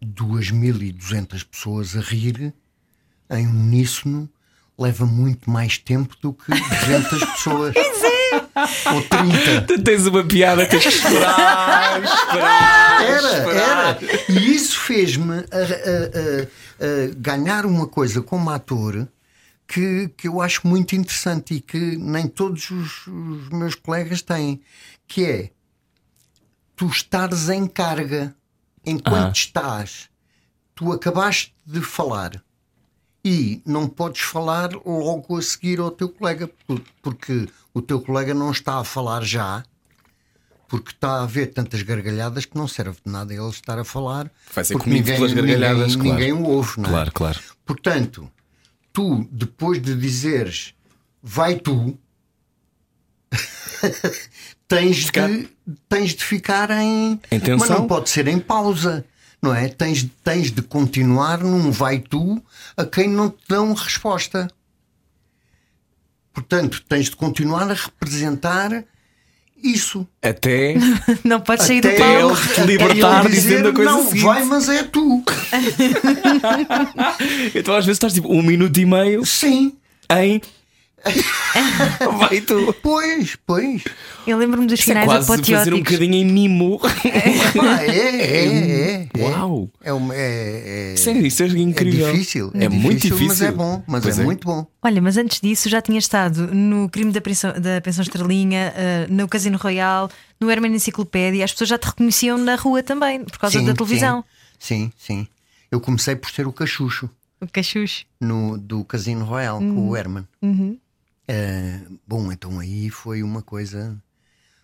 [0.03, 2.53] 2.200 pessoas a rir
[3.31, 4.29] em uníssono
[4.79, 7.75] leva muito mais tempo do que 200 pessoas
[8.93, 13.03] ou 30 Tu tens uma piada, tens que esperar, esperar.
[13.05, 14.03] era, esperar.
[14.03, 14.33] era.
[14.33, 19.07] E isso fez-me a- a- a- a ganhar uma coisa como ator
[19.67, 24.61] que, que eu acho muito interessante e que nem todos os, os meus colegas têm,
[25.07, 25.51] que é
[26.77, 28.35] tu estares em carga
[28.85, 29.33] enquanto Ah.
[29.33, 30.09] estás,
[30.75, 32.43] tu acabaste de falar
[33.25, 38.35] e não podes falar logo a seguir ao teu colega, por- porque o teu colega
[38.35, 39.65] não está a falar já,
[40.69, 44.31] porque está a haver tantas gargalhadas que não serve de nada ele estar a falar.
[44.53, 46.19] Vai ser porque comido pelas gargalhadas, ninguém, claro.
[46.19, 46.93] ninguém o ouve, não é?
[46.93, 47.41] Claro, claro.
[47.65, 48.31] Portanto,
[48.93, 50.75] tu, depois de dizeres
[51.23, 51.99] vai tu,
[54.69, 55.49] tens, Ficar- de,
[55.89, 57.21] tens de ficar em.
[57.31, 57.59] Em tensão?
[57.59, 59.05] Mas não pode ser em pausa,
[59.45, 59.69] não é?
[59.69, 62.43] Tens, tens de continuar num vai tu
[62.77, 64.49] a quem não te dão resposta.
[66.33, 68.85] Portanto, tens de continuar a representar
[69.63, 70.07] isso.
[70.21, 70.75] Até
[71.25, 72.37] Não podes sair do palco.
[72.37, 75.23] ele te libertar ele dizer, dizendo a coisa Não, seguinte." vai, mas é tu.
[77.55, 79.75] Então às vezes estás tipo um minuto e meio Sim.
[80.11, 80.41] em.
[82.19, 82.75] Vai tu.
[82.83, 83.83] Pois, pois.
[84.27, 86.79] Eu lembro-me dos Isso é finais quase fazer um bocadinho em mimo.
[86.79, 89.23] Pá, é, é, é, é.
[89.23, 89.71] Uau!
[89.83, 92.09] É, uma- é, é, Sério, isso é incrível.
[92.09, 92.51] É difícil.
[92.55, 93.27] É muito difícil.
[93.29, 93.83] Mas é bom.
[93.87, 94.25] Mas Pois é, é.
[94.25, 94.67] muito bom.
[94.83, 99.07] Olha, mas antes disso já tinha estado no crime da pensão, da pensão estrelinha, eh,
[99.11, 101.45] no Casino Royal, no Herman Enciclopédia.
[101.45, 104.25] As pessoas já te reconheciam na rua também, por causa Sim, da televisão.
[104.59, 105.27] Sim, sim.
[105.71, 108.05] Eu comecei por ser o cachucho O cachucho.
[108.21, 109.89] no, do Casino Royal com Uhum.
[109.91, 110.25] o Herman.
[111.27, 113.97] Eh, bom, então aí foi uma coisa.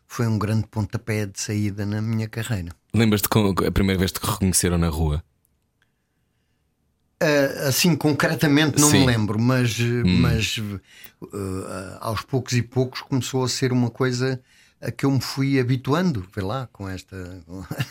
[0.06, 2.72] Foi um grande pontapé de saída na minha carreira.
[2.92, 3.28] Lembras-te
[3.66, 5.22] a primeira vez que te reconheceram na rua?
[7.22, 8.96] Eh, assim, concretamente não Sim.
[8.96, 9.00] Hum.
[9.00, 10.56] me lembro, mas, mas
[11.22, 14.40] eh, aos poucos e poucos começou a ser uma coisa
[14.80, 17.16] a que eu me fui habituando, vê lá, com esta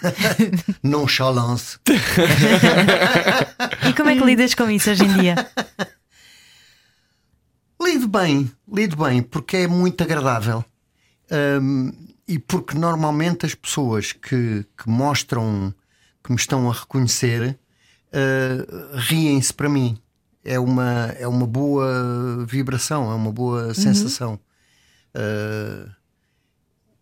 [0.84, 1.78] nonchalance.
[3.88, 5.36] E como é que lidas com isso hoje em dia?
[7.82, 10.64] Lido bem, lido bem, porque é muito agradável.
[11.62, 11.92] Hum,
[12.28, 15.74] e porque normalmente as pessoas que, que mostram
[16.24, 17.58] que me estão a reconhecer
[18.14, 19.98] uh, riem-se para mim.
[20.44, 24.40] É uma, é uma boa vibração, é uma boa sensação.
[25.16, 25.90] Uh,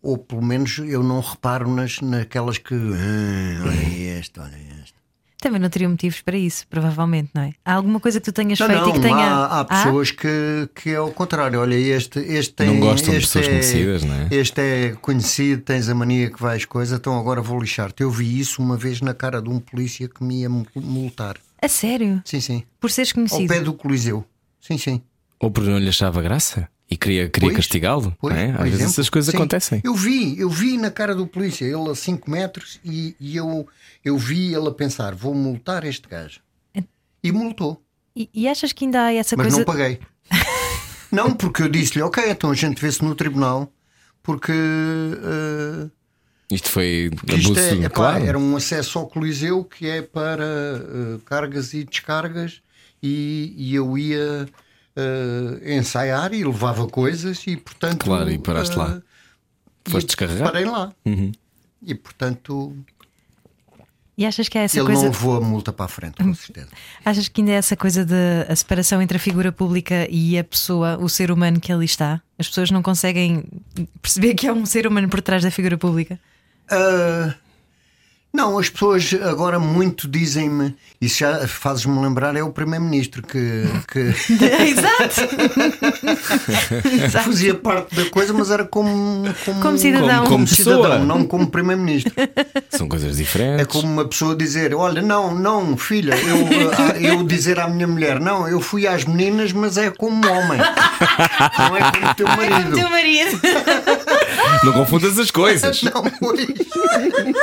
[0.00, 2.74] ou pelo menos eu não reparo nas, naquelas que.
[2.74, 4.94] "Ah, olha este, olha este.
[5.40, 7.52] Também não teria motivos para isso, provavelmente, não é?
[7.64, 9.16] Há alguma coisa que tu tenhas Não, feito não, e que tenha.
[9.16, 11.60] há, há pessoas que, que é o contrário.
[11.60, 12.66] Olha, este, este tem.
[12.66, 14.28] Não gostam de pessoas é, conhecidas, não é?
[14.32, 18.02] Este é conhecido, tens a mania que vais coisa, então agora vou lixar-te.
[18.02, 21.36] Eu vi isso uma vez na cara de um polícia que me ia mul- multar.
[21.62, 22.20] Ah, A sério?
[22.24, 22.62] Sim, sim.
[22.80, 23.46] Por seres Ao conhecido.
[23.48, 24.24] pé do Coliseu.
[24.60, 25.00] Sim, sim.
[25.38, 28.16] Ou porque não lhe achava graça e queria, queria castigá-lo.
[28.30, 28.46] É?
[28.50, 28.84] Às vezes exemplo.
[28.92, 29.36] essas coisas Sim.
[29.36, 29.80] acontecem.
[29.84, 33.68] Eu vi, eu vi na cara do polícia, ele a 5 metros, e, e eu,
[34.04, 36.40] eu vi ele a pensar: vou multar este gajo.
[37.22, 37.82] E multou,
[38.16, 39.58] E, e achas que ainda há essa mas coisa.
[39.58, 39.98] não paguei.
[41.10, 43.70] não, porque eu disse-lhe: ok, então a gente vê-se no tribunal,
[44.22, 45.88] porque eh,
[46.50, 48.24] Isto foi isto abuso, é, epá, claro.
[48.24, 52.62] era um acesso ao Coliseu que é para eh, cargas e descargas,
[53.02, 54.48] e, e eu ia
[54.98, 58.04] eh, ensaiar e levava coisas, e portanto.
[58.04, 59.00] Claro, e paraste lá.
[59.86, 60.50] eh, Foste descarregar?
[60.50, 60.92] Parei lá.
[61.06, 61.32] Uhum.
[61.82, 62.76] E portanto,
[64.16, 65.02] E achas que há essa ele coisa.
[65.02, 66.68] não levou a multa para a frente, com certeza.
[67.04, 68.14] Achas que ainda é essa coisa de
[68.48, 72.20] a separação entre a figura pública e a pessoa, o ser humano que ali está?
[72.36, 73.44] As pessoas não conseguem
[74.02, 76.18] perceber que há um ser humano por trás da figura pública?
[76.68, 77.32] Ah,
[78.32, 83.98] não, as pessoas agora muito dizem-me, isso já fazes-me lembrar, é o Primeiro-Ministro que, que
[84.68, 85.28] Exato!
[87.24, 90.24] Fazia parte da coisa, mas era como, como, Como cidadão.
[90.24, 92.12] Como- como cidadão, não como Primeiro-Ministro.
[92.70, 93.62] São coisas diferentes.
[93.62, 96.46] É como uma pessoa dizer: Olha, não, não, filha, eu,
[96.78, 100.58] ah, eu dizer à minha mulher: Não, eu fui às meninas, mas é como homem,
[101.58, 102.74] não é como teu marido.
[102.74, 103.40] Teu marido.
[104.64, 105.82] Não confundas as coisas.
[105.82, 106.40] Não, pois.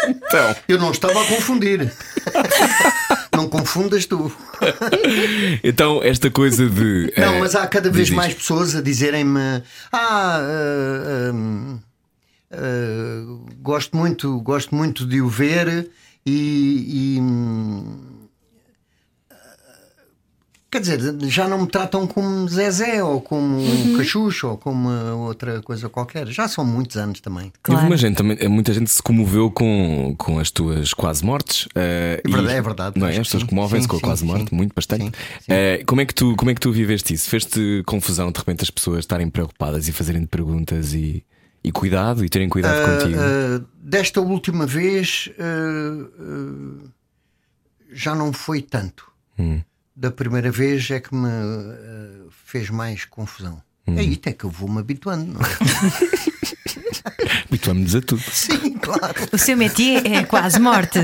[0.08, 1.91] Então, Eu não estava a confundir.
[3.36, 4.32] Não confundas tu.
[5.64, 7.14] então esta coisa de.
[7.18, 11.32] Não, eh, mas há cada vez mais pessoas a dizerem-me: Ah, ah,
[12.51, 12.58] ah,
[13.62, 15.89] gosto, muito, gosto muito de o ver
[16.26, 17.16] e.
[17.16, 18.14] e, hum,
[20.76, 23.96] Quer dizer, já não me tratam como Zezé ou como Uhum.
[23.96, 24.90] Cachucho ou como
[25.26, 26.28] outra coisa qualquer.
[26.28, 27.50] Já são muitos anos também.
[27.64, 27.80] Claro.
[27.80, 31.70] Houve uma gente, também, muita gente se comoveu com, com as tuas quase mortes.
[31.74, 33.12] eh, É verdade, e- é verdade, Não é?
[33.12, 33.48] As pessoas sim.
[33.48, 34.28] comovem-se Sim, com a sim, quase sim.
[34.28, 35.06] morte, muito, bastante.
[35.06, 35.46] Sim, sim.
[35.54, 37.30] Eh, como, é que tu, como é que tu viveste isso?
[37.30, 41.24] Fez-te confusão de repente as pessoas estarem preocupadas e fazerem perguntas e,
[41.64, 43.66] e cuidado e terem cuidado Ah, contigo?
[43.82, 45.30] desta última vez
[47.94, 49.10] já não foi tanto.
[49.40, 49.62] Hum.
[49.96, 53.62] Da primeira vez é que me ah, fez mais confusão.
[53.88, 53.98] Hum.
[53.98, 55.34] É aí até que eu vou-me habituando.
[55.34, 55.46] não é?
[57.48, 58.22] Habituamos a tudo.
[58.32, 59.14] Sim, claro.
[59.32, 61.00] O seu métier é quase morte.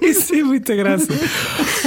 [0.00, 1.06] Isso é muita graça.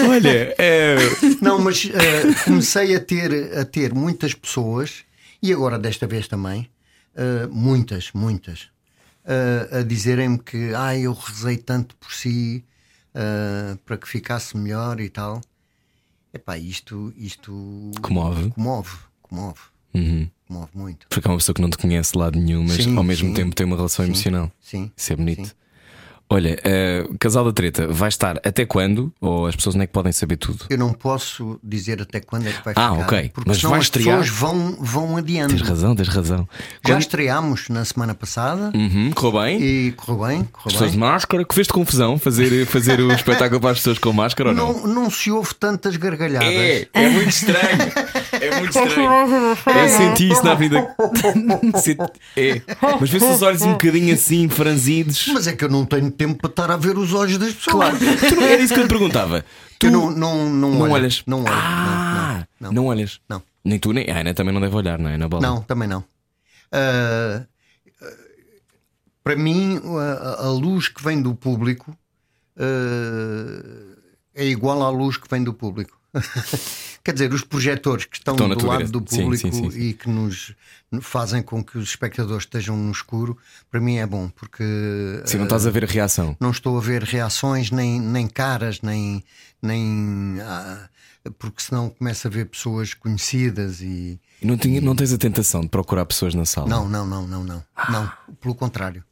[0.07, 0.97] Olha, eh,
[1.41, 5.03] Não, mas ah, comecei a ter, a ter muitas pessoas,
[5.41, 6.69] e agora desta vez também,
[7.15, 8.67] ah, muitas, muitas,
[9.25, 12.63] ah, a dizerem-me que ah, eu rezei tanto por si
[13.15, 15.41] ah, para que ficasse melhor e tal.
[16.33, 18.51] Epá, isto, isto Comove.
[18.51, 19.59] comove, comove,
[19.95, 20.29] uhum.
[20.47, 21.07] comove muito.
[21.09, 23.29] Porque é uma pessoa que não te conhece de lado nenhum, mas Sim, ao mesmo
[23.29, 23.33] sim.
[23.33, 24.51] tempo tem uma relação emocional.
[24.61, 24.91] Sim.
[24.95, 25.55] Isso é bonito.
[26.31, 29.11] Olha, eh, Casal da Treta vai estar até quando?
[29.19, 30.65] Ou as pessoas não é que podem saber tudo?
[30.69, 33.03] Eu não posso dizer até quando é que vai Ah, ficar.
[33.03, 33.31] ok.
[33.33, 34.19] Porque Mas senão vai as estrear?
[34.19, 35.55] pessoas vão, vão adiando.
[35.55, 36.47] Tens razão, tens razão.
[36.85, 39.59] Já Quando- estreámos na semana passada Uhum, correu bem?
[39.63, 40.43] e correu bem.
[40.51, 41.09] Correu Pessoas de bem.
[41.09, 44.73] máscara, que fez-te confusão fazer, fazer o espetáculo para as pessoas com máscara ou não?
[44.73, 46.47] Não, não se ouve tantas gargalhadas.
[46.47, 47.59] É, é muito estranho.
[48.41, 49.09] É muito estranho.
[49.83, 50.95] Eu senti isso na vida.
[52.35, 52.61] É.
[52.99, 55.27] Mas vê-se os olhos um bocadinho assim, franzidos.
[55.33, 57.97] Mas é que eu não tenho tempo para estar a ver os olhos das pessoas.
[57.97, 57.97] Claro.
[58.29, 59.43] Tu não- Era isso que eu te perguntava.
[59.79, 60.91] Tu Eu não, não, não, não olho.
[60.93, 61.23] olhas?
[61.25, 61.47] Não olho.
[61.53, 63.19] Ah, não, não, não, olhas?
[63.29, 63.41] Não.
[63.63, 65.17] Nem tu, nem a Ana também não deve olhar, não é?
[65.17, 65.41] Na bola.
[65.41, 65.61] não.
[65.61, 66.03] Também não.
[66.71, 67.43] Ah,
[69.23, 69.79] para mim,
[70.39, 71.95] a, a luz que vem do público
[72.57, 73.95] ah,
[74.35, 75.98] é igual à luz que vem do público.
[77.03, 79.79] Quer dizer, os projetores que estão, Estão do lado do público sim, sim, sim.
[79.79, 80.53] e que nos
[81.01, 83.37] fazem com que os espectadores estejam no escuro,
[83.69, 84.63] para mim é bom, porque
[85.25, 86.35] Sim, não estás a ver reação.
[86.39, 89.23] não estou a ver reações, nem, nem caras, nem.
[89.61, 90.89] nem ah,
[91.37, 94.19] porque senão começa a ver pessoas conhecidas e.
[94.41, 96.67] Não, tinha- não tens a tentação de procurar pessoas na sala?
[96.67, 97.63] Não, não, não, não, não.
[97.89, 99.03] Não, pelo contrário.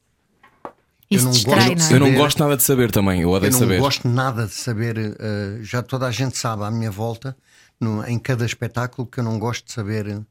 [1.10, 2.00] Isso não distrai, gosto não de Eu é?
[2.00, 3.80] não saber- gosto nada de saber também, eu Eu odeio não saber.
[3.80, 4.98] gosto nada de saber.
[5.20, 7.36] ah, já toda a gente sabe à minha volta,
[7.80, 10.26] no- em cada espetáculo, que eu não gosto de saber uh,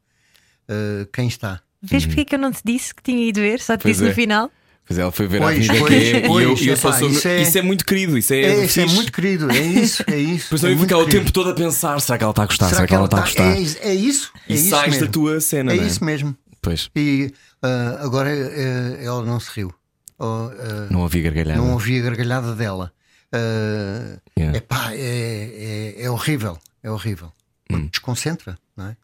[1.11, 1.61] quem está.
[1.81, 3.59] Vês porque é que eu não te disse que tinha ido ver?
[3.59, 4.09] Só te Pois disse é.
[4.09, 4.51] no final.
[4.85, 6.89] Pois ela foi ver Pois, a vida pois, que é, e eu, pois, eu só
[6.89, 7.09] epá, sou.
[7.09, 8.39] isso Isso é- é, muito querido, isso é.
[8.41, 10.45] É, isso é muito querido, é isso, é isso.
[10.49, 12.45] Pois não é eu ficar o tempo todo a pensar: será que ela está a
[12.45, 12.69] gostar?
[12.69, 13.43] Será, que ela está a gostar?
[13.57, 14.31] É, é isso.
[14.47, 15.05] É e isso sais mesmo.
[15.05, 15.87] da tua cena, É não é?
[15.87, 16.37] isso mesmo.
[16.61, 19.73] Pois, E ah, agora ah, ela não se riu.
[20.19, 21.59] Oh, ah, não ouvi gargalhada.
[21.61, 22.91] não ouvi a gargalhada dela.
[23.31, 24.57] Ah, Yeah.
[24.57, 26.57] epá, é, é, é horrível.
[26.83, 27.31] É horrível.
[27.71, 27.87] Hum.
[27.87, 28.97] Desconcentra, não é?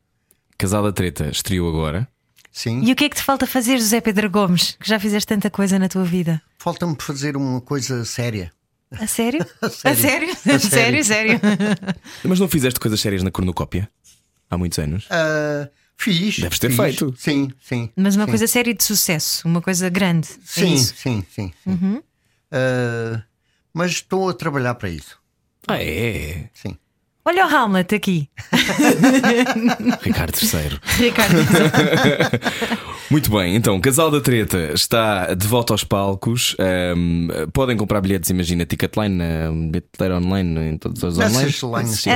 [0.58, 2.08] Casal da Treta estreou agora.
[2.52, 2.82] Sim.
[2.84, 4.78] E o que é que te falta fazer, José Pedro Gomes?
[4.80, 6.40] Que já fizeste tanta coisa na tua vida.
[6.60, 8.52] Falta-me fazer uma coisa séria.
[8.92, 9.44] A sério?
[9.60, 9.98] A sério.
[9.98, 10.30] sério?
[10.56, 11.40] A sério, sério.
[12.24, 13.90] Mas não fizeste coisas sérias na cornucópia?
[14.52, 15.08] Há muitos anos.
[15.10, 16.40] Ah, fiz.
[16.40, 16.78] Deves ter fiz.
[16.80, 17.14] feito.
[17.18, 17.90] Sim, sim.
[17.96, 18.32] Mas uma sim.
[18.32, 20.28] coisa séria de sucesso, uma coisa grande.
[20.30, 20.94] É Sim, isso.
[20.96, 21.54] sim, sim.
[21.64, 21.70] sim.
[21.72, 22.04] Uhum.
[22.52, 23.24] Ah,
[23.74, 25.18] mas estou a trabalhar para isso.
[25.68, 26.50] Ah, é?
[26.54, 26.78] Sim.
[27.26, 28.30] Olha o Hamlet aqui,
[30.04, 30.78] Ricardo III.
[30.98, 31.38] Ricardo.
[33.14, 36.56] Muito bem, então, Casal da Treta está de volta aos palcos.
[36.60, 41.50] Ahm, podem comprar bilhetes, imagina, Ticketline, na bilheteira online, em todas as online.
[41.50, 42.08] Essas lines.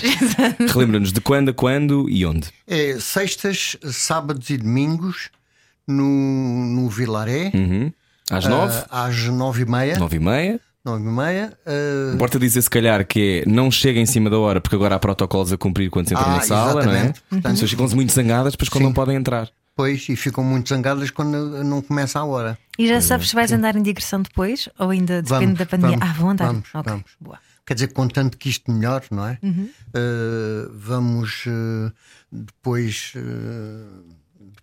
[0.06, 0.72] Essas.
[0.72, 2.48] Relembra-nos de quando a quando e onde.
[2.66, 5.28] É sextas, sábados e domingos
[5.86, 6.02] no,
[6.64, 7.92] no Vilaré, Uhum.
[8.30, 9.98] Às nove, ah, às nove e meia.
[9.98, 10.58] nove e meia.
[10.82, 11.52] Nove e meia.
[11.66, 14.94] ah, Importa dizer, se calhar, que é não chega em cima da hora, porque agora
[14.94, 16.82] há protocolos a cumprir quando se entra Ah, na sala, não é?
[16.94, 17.18] exatamente.
[17.18, 18.86] As Portanto- pessoas ficam-se muito zangadas depois quando Sim.
[18.86, 19.50] não podem entrar.
[19.74, 22.58] Pois, e ficam muito zangadas quando não começa a hora.
[22.78, 24.68] E já sabes se vais andar em digressão depois?
[24.78, 25.96] Ou ainda depende Vamos, da pandemia?
[25.98, 26.46] vamos, ah, vão andar.
[26.46, 27.10] vamos, Ok, vamos.
[27.20, 27.38] boa.
[27.64, 29.38] Quer dizer, contando que isto melhor, não é?
[29.42, 29.70] Uhum.
[29.94, 31.92] Ah, vamos ah,
[32.30, 33.14] depois.
[33.16, 34.11] ah,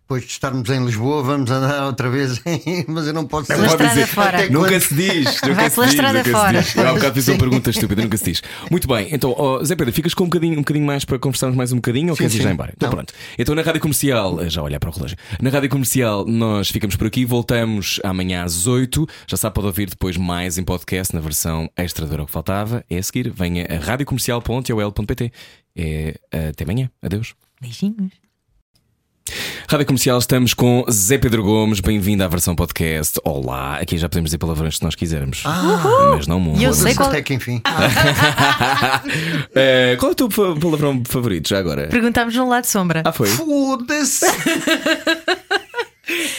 [0.10, 3.68] depois de estarmos em Lisboa, vamos andar outra vez, em- mas eu não posso Pela
[3.68, 4.38] estrada fora.
[4.40, 5.26] Até Nunca quando- se diz.
[5.44, 6.62] Nunca Vai se pela diz, estrada nunca se fora.
[6.64, 6.76] diz.
[6.76, 8.42] Eu há bocado fiz uma pergunta estúpida, nunca se diz.
[8.72, 11.56] Muito bem, então, ó, Zé Pedro, ficas com um bocadinho, um bocadinho mais para conversarmos
[11.56, 12.74] mais um bocadinho ou queres ir já embora?
[12.76, 12.96] Então Não.
[12.96, 13.14] pronto.
[13.38, 15.16] Então na rádio comercial, eh, já olhar para o relógio.
[15.40, 19.06] Na rádio comercial nós ficamos por aqui, voltamos amanhã às 8.
[19.28, 22.32] Já sabe, pode ouvir depois mais em podcast na versão extra do Era o que
[22.32, 22.84] Faltava.
[22.90, 25.32] É a seguir, venha a radiocomercial.ol.pt.
[25.76, 26.90] É, até amanhã.
[27.04, 27.36] Adeus.
[27.62, 28.12] Beijinhos.
[29.72, 33.20] Rádio Comercial, estamos com Zé Pedro Gomes, bem-vindo à versão podcast.
[33.24, 35.44] Olá, aqui já podemos dizer palavrões se nós quisermos.
[36.16, 36.60] Mas não muito.
[36.60, 37.62] E eu sei qual- Até que enfim.
[39.56, 41.88] Eh, qual é o teu palavrão favorito já agora?
[41.88, 43.04] Perguntámos no lado sombra.
[43.06, 43.28] Ah, foi?
[43.28, 44.26] Foda-se!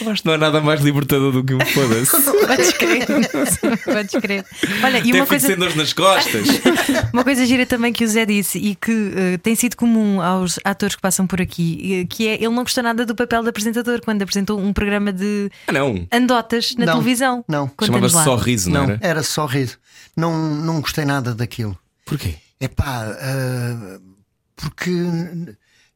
[0.01, 2.11] Eu acho que não há nada mais libertador do que um foda-se.
[2.47, 3.07] Podes crer.
[3.85, 4.45] Podes crer.
[4.83, 6.47] Olha, e uma coisa, sem dores nas costas.
[7.12, 10.59] uma coisa gira também que o Zé disse e que eh, tem sido comum aos
[10.64, 13.49] atores que passam por aqui, eh, que é ele não gostou nada do papel de
[13.49, 16.07] apresentador quando apresentou um programa de Ah, não.
[16.12, 17.45] andotas na Não, televisão.
[17.49, 17.71] não.
[17.83, 18.25] Chamava-se lá.
[18.25, 18.99] só riso, não, Não, era?
[19.03, 19.79] era só riso.
[20.16, 21.79] Não, não gostei nada daquilo.
[22.05, 22.35] Porquê?
[22.61, 23.99] Epá, ah,
[24.57, 24.91] porque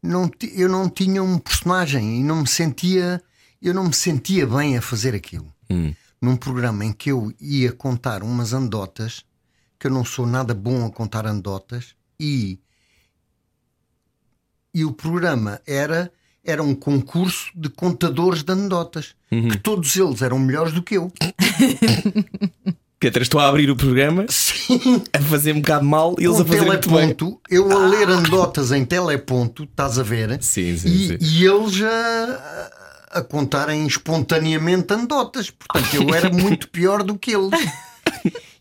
[0.03, 3.21] não, eu não tinha um personagem e não me sentia,
[3.69, 5.53] eu não me sentia bem a fazer aquilo.
[5.71, 5.95] Hum.
[6.21, 9.25] Num programa em que eu ia contar umas anedotas,
[9.79, 12.59] que eu não sou nada bom a contar anedotas, e,
[14.73, 16.11] e o programa era,
[16.45, 19.49] era um concurso de contadores de anedotas, Uhum.
[19.49, 21.13] que todos eles eram melhores do que eu.
[23.05, 24.25] Até estou a abrir o programa,
[25.13, 29.65] a fazer um bocado mal eles a fazer teleponto, eu a ler anedotas em teleponto,
[29.65, 30.43] estás a ver?
[30.43, 31.19] Sim, sim, e, sim.
[31.21, 32.84] e eles a,
[33.15, 35.51] a contarem espontaneamente anedotas.
[35.51, 37.59] Portanto, eu era muito pior do que eles.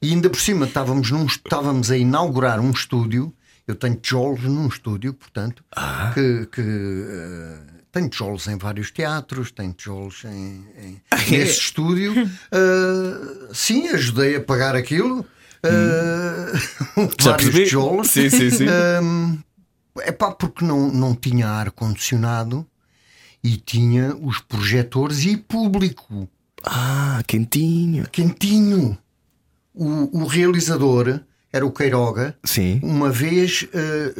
[0.02, 3.34] E ainda por cima estávamos, num, estávamos a inaugurar um estúdio.
[3.68, 6.12] Eu tenho tijolos num estúdio, portanto, Ah.
[6.14, 7.58] que, que, eh,
[7.94, 11.02] tenho tijolos em vários teatros, tenho tijolos em, em-
[11.32, 12.14] nesse estúdio.
[12.52, 15.26] Eh, sim, ajudei a pagar aquilo.
[15.64, 16.52] Eh,
[17.22, 17.64] Já vários percebi.
[17.64, 18.10] tijolos.
[18.10, 18.66] Sim, sim, sim.
[20.02, 22.68] É pá, porque não, não tinha ar-condicionado
[23.44, 26.30] e tinha os projetores e público
[26.64, 28.08] Ah, quentinho.
[28.10, 28.98] quentinho.
[29.74, 31.20] O, o realizador
[31.52, 32.36] era o Queiroga.
[32.44, 32.80] Sim.
[32.82, 34.14] Uma vez, eh,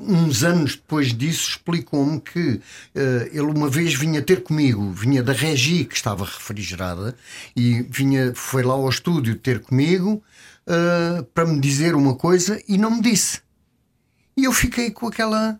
[0.00, 2.60] uns anos depois disso, explicou-me que
[2.94, 7.14] eh, ele uma vez vinha ter comigo, vinha da Regi, que estava refrigerada,
[7.56, 10.22] e vinha, foi lá ao estúdio ter comigo
[10.66, 13.40] eh, para me dizer uma coisa e não me disse.
[14.36, 15.58] E eu fiquei com aquela.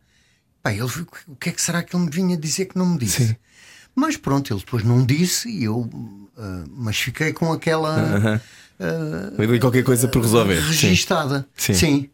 [0.68, 0.82] Pá, ele,
[1.26, 3.34] o que é que será que ele me vinha dizer que não me disse?
[3.94, 5.88] Mas pronto, ele depois não disse e eu.
[6.36, 8.40] eh, mas fiquei com aquela.
[9.38, 10.60] Me dei qualquer coisa por resolver.
[10.60, 10.88] Sim.
[10.88, 11.48] registada.
[11.56, 12.08] Sim.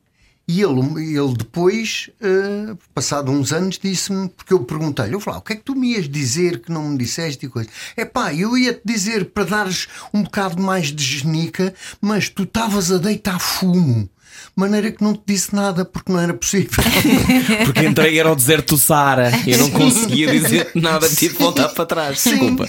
[0.46, 0.80] E ele,
[1.18, 5.54] ele depois, eh, passado uns anos, disse-me, porque eu perguntei-lhe, eu falei, "Ah, o que
[5.54, 7.68] é que tu me ias dizer que não me disseste e coisa?
[7.96, 12.92] É pá, eu ia-te dizer para dares um bocado mais de genica, mas tu estavas
[12.92, 14.08] a deitar fumo.
[14.56, 16.82] Maneira que não te disse nada porque não era possível.
[17.64, 21.38] Porque entrei era ao deserto do Saara e eu não conseguia dizer nada, tive de
[21.42, 22.22] voltar para trás.
[22.22, 22.66] Desculpa.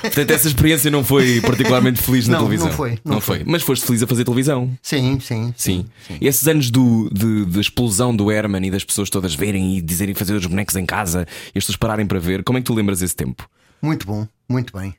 [0.00, 2.72] Portanto, essa experiência não foi particularmente feliz na Não, não televisão.
[2.72, 3.42] foi, não foi.
[3.44, 4.70] Mas foste feliz a fazer televisão.
[4.82, 5.86] sim, sim, Sim.
[6.20, 9.80] E esses anos do, de, de explosão do Herman e das pessoas todas verem e
[9.80, 12.66] dizerem fazer os bonecos em casa e as pessoas pararem para ver, como é que
[12.66, 13.48] tu lembras esse tempo?
[13.82, 14.94] Muito bom, muito bem.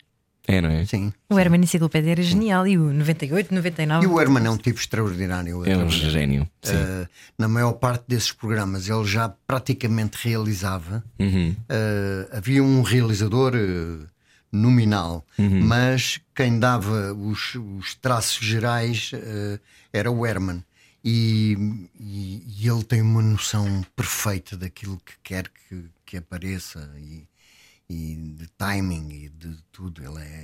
[0.52, 0.84] É, não é?
[0.86, 1.14] Sim.
[1.30, 4.04] O Herman Enciclopédia era genial e o 98, 99.
[4.04, 5.64] E o Herman é um tipo extraordinário.
[5.64, 6.50] É um gênio.
[6.64, 6.74] Sim.
[6.74, 11.04] Uh, na maior parte desses programas ele já praticamente realizava.
[11.20, 11.52] Uhum.
[11.52, 14.08] Uh, havia um realizador uh,
[14.52, 15.64] nominal, Uhum.
[15.64, 19.60] mas quem dava os, os traços gerais uh,
[19.94, 20.64] era o Herman.
[21.04, 21.56] E,
[22.00, 27.24] e- e ele tem uma noção perfeita daquilo que quer que, que apareça e,
[27.90, 30.02] e de timing e de tudo.
[30.04, 30.39] Ele é,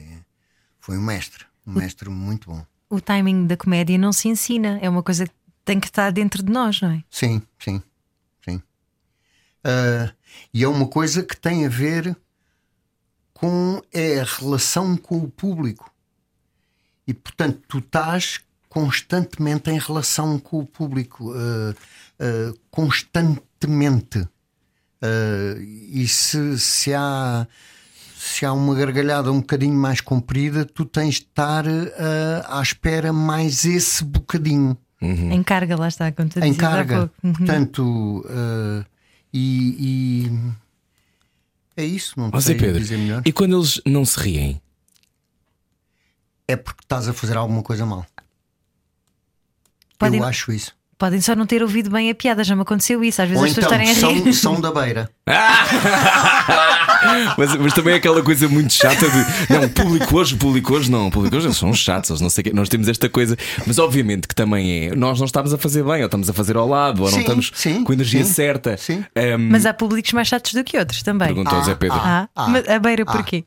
[0.86, 2.64] foi um mestre, um mestre muito bom.
[2.88, 5.34] O timing da comédia não se ensina, é uma coisa que
[5.66, 7.04] tem que estar dentro de nós, não é?
[7.10, 7.82] Sim, sim,
[8.48, 8.62] sim.
[9.64, 10.14] Ah,
[10.54, 12.16] e é uma coisa que tem a ver
[13.34, 15.92] com é a relação com o público.
[17.08, 21.76] E portanto, tu estás constantemente em relação com o público, ah,
[22.20, 24.20] ah, constantemente.
[25.02, 27.48] Ah, e se, se há
[28.28, 33.14] se há uma gargalhada um bocadinho mais comprida, tu tens de estar ah, à espera
[33.14, 36.98] mais esse bocadinho Em carga, lá está, como tu em carga.
[36.98, 37.14] pouco.
[37.24, 37.34] Uhum.
[37.34, 38.86] Portanto, eh,
[39.32, 40.30] e,
[41.78, 43.22] e é isso, não sei Pedro, dizer melhor.
[43.26, 44.60] e quando eles não se riem?
[46.48, 48.06] É porque estás a fazer alguma coisa mal.
[50.00, 50.74] Podem, Eu acho isso.
[50.98, 53.22] podem só não ter ouvido bem a piada, já me aconteceu isso.
[53.22, 54.34] Às vezes Ou as pessoas então estarem a rir.
[54.34, 55.10] são, são da beira.
[57.38, 61.10] Mas, mas também é aquela coisa muito chata de não, público hoje, público hoje não,
[61.10, 62.54] público hoje eles são chatos, eles não sei o quê.
[62.54, 66.00] Nós temos esta coisa, mas obviamente que também é, nós não estamos a fazer bem,
[66.02, 68.34] ou estamos a fazer ao lado, ou não Sim, estamos sim, com a energia sim,
[68.34, 68.78] certa.
[68.78, 69.04] sim.
[69.16, 71.28] Ahm, Mas há públicos mais chatos do que outros também.
[71.28, 71.98] Perguntou o Zé Pedro.
[72.00, 73.12] Ah, Ah, mas a beira ah.
[73.12, 73.46] porquê?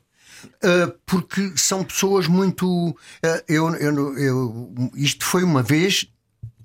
[0.63, 2.65] Uh, porque são pessoas muito.
[2.89, 2.95] uh,
[3.47, 6.07] eu, eu, eu- isto foi uma vez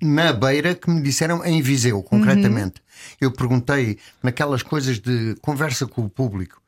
[0.01, 2.75] na beira que me disseram em Viseu, concretamente.
[3.19, 6.61] Eu perguntei naquelas coisas de conversa com o público.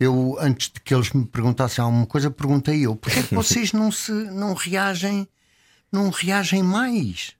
[0.00, 3.72] Eu, antes de que eles me perguntassem alguma coisa, perguntei eu: porquê é que vocês
[3.72, 5.26] não, se, não reagem
[5.90, 7.32] não reagem mais?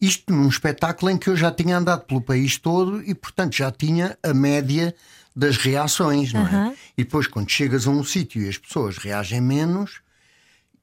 [0.00, 3.70] Isto num espetáculo em que eu já tinha andado pelo país todo e, portanto, já
[3.70, 4.92] tinha a média
[5.34, 6.74] das reações, não é?
[6.98, 10.00] E depois, quando chegas a um sítio e as pessoas reagem menos,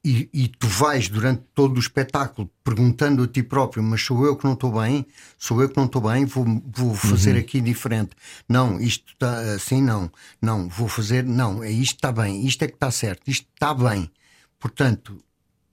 [0.02, 4.34] e, e tu vais durante todo o espetáculo perguntando a ti próprio: Mas sou eu
[4.34, 5.06] que não estou bem?
[5.38, 6.24] Sou eu que não estou bem?
[6.24, 8.12] Vou, vou fazer aqui diferente.
[8.48, 10.10] Não, isto está assim, não.
[10.40, 11.24] Não, vou fazer.
[11.24, 12.46] Não, é isto está bem.
[12.46, 13.30] Isto é que está certo.
[13.30, 14.10] Isto está bem.
[14.58, 15.22] Portanto,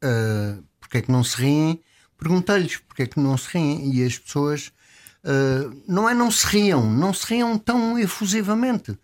[0.04, 1.82] uh, porque é que não se riem?
[2.18, 3.94] Perguntei-lhes porque é que não se riem.
[3.94, 4.74] E as pessoas.
[5.24, 8.98] uh, não é não se riam, não se riam tão efusivamente.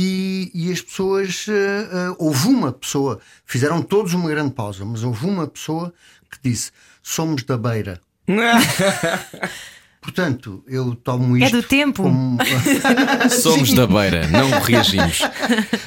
[0.00, 1.46] E, e as pessoas.
[1.48, 5.92] uh, houve uma pessoa, fizeram todos uma grande pausa, mas houve uma pessoa
[6.30, 6.70] que disse:
[7.02, 8.00] Somos da beira.
[10.00, 11.56] Portanto, eu tomo É isto.
[11.56, 12.02] do tempo.
[12.04, 12.38] como-
[13.42, 15.20] Somos da beira, não reagimos.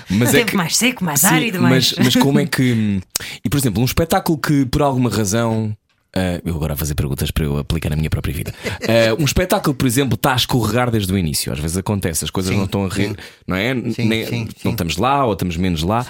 [0.09, 1.95] Mas Tempo mais seco, mais Sim, árido, mas, mais.
[1.97, 3.01] mas como é que.
[3.43, 5.75] E por exemplo, um espetáculo que por alguma razão.
[6.15, 8.53] Ah, eu agora a fazer perguntas para eu aplicar na minha própria vida.
[8.65, 11.51] Ah, um espetáculo, por exemplo, está a escorregar desde o início.
[11.51, 13.73] Às vezes acontece, as coisas Sim, não estão a rir, não é?
[13.91, 16.05] Sim, Nem- sim, não estamos lá ou estamos menos lá.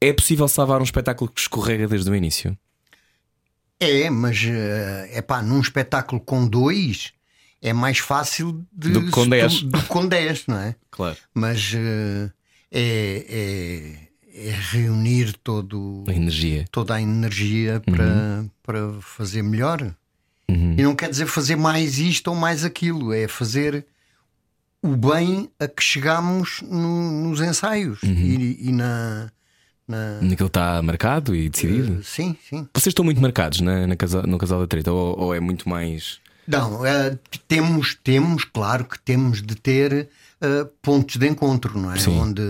[0.00, 2.56] É possível salvar um espetáculo que escorrega desde o início?
[3.78, 4.44] É, mas
[5.10, 7.12] é pá, num espetáculo com dois
[7.60, 9.62] é mais fácil de, Do que com dez.
[9.62, 10.08] do que com
[10.48, 10.74] não é?
[10.90, 11.16] Claro.
[11.32, 12.30] Mas eh,
[12.72, 14.01] é, é,
[14.34, 16.64] é reunir todo, A energia.
[16.70, 17.94] toda a energia Uhum.
[17.94, 19.94] para, para fazer melhor.
[20.48, 23.86] E não quer dizer fazer mais isto ou mais aquilo, é fazer
[24.82, 28.10] o bem a que chegamos no- nos ensaios Uhum.
[28.12, 29.30] e, e na,
[29.88, 32.02] na- Naquilo está marcado e decidido.
[32.04, 32.68] Sim, sim.
[32.74, 34.92] Vocês estão muito marcados na, na casa- no casal da treta?
[34.92, 36.18] Ou, ou é muito mais.
[36.46, 37.16] Não, eh,
[37.48, 40.08] temos, temos, claro que temos de ter
[40.40, 41.98] eh, pontos de encontro, não é?
[41.98, 42.18] Sim.
[42.18, 42.42] Onde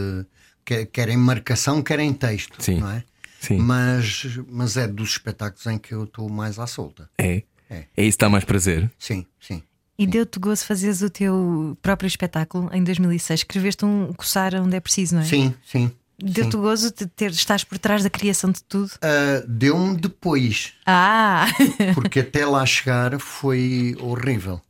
[0.64, 2.80] que- querem marcação, querem texto, Sim.
[2.80, 3.04] não é?
[3.40, 3.58] Sim.
[3.58, 7.10] Mas, mas é dos espetáculos em que eu estou mais à solta.
[7.18, 7.42] É?
[7.68, 7.84] É.
[7.96, 8.90] É isso que dá mais prazer?
[8.98, 9.62] Sim, sim.
[9.98, 13.40] E deu-te gozo fazeres o teu próprio espetáculo em 2006.
[13.40, 15.24] Escreveste um coçar onde é preciso, não é?
[15.24, 15.90] Sim, sim.
[16.18, 18.90] Deu-te gozo de ter, estás por trás da criação de tudo?
[19.02, 21.46] Ah, Deu-me depois, Ah!
[21.94, 24.60] porque até lá chegar foi horrível.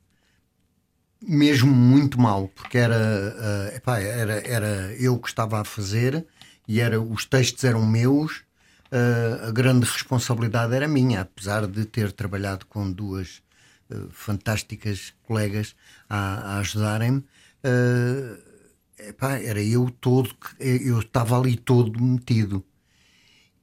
[1.22, 6.26] Mesmo muito mal, porque era, ah, epá, era, era eu que estava a fazer
[6.66, 8.42] e era, os textos eram meus,
[8.90, 13.42] ah, a grande responsabilidade era minha, apesar de ter trabalhado com duas
[13.90, 15.74] eh, fantásticas colegas
[16.08, 17.24] a, a ajudarem-me.
[18.98, 22.64] Epá, era eu todo, eu estava ali todo metido.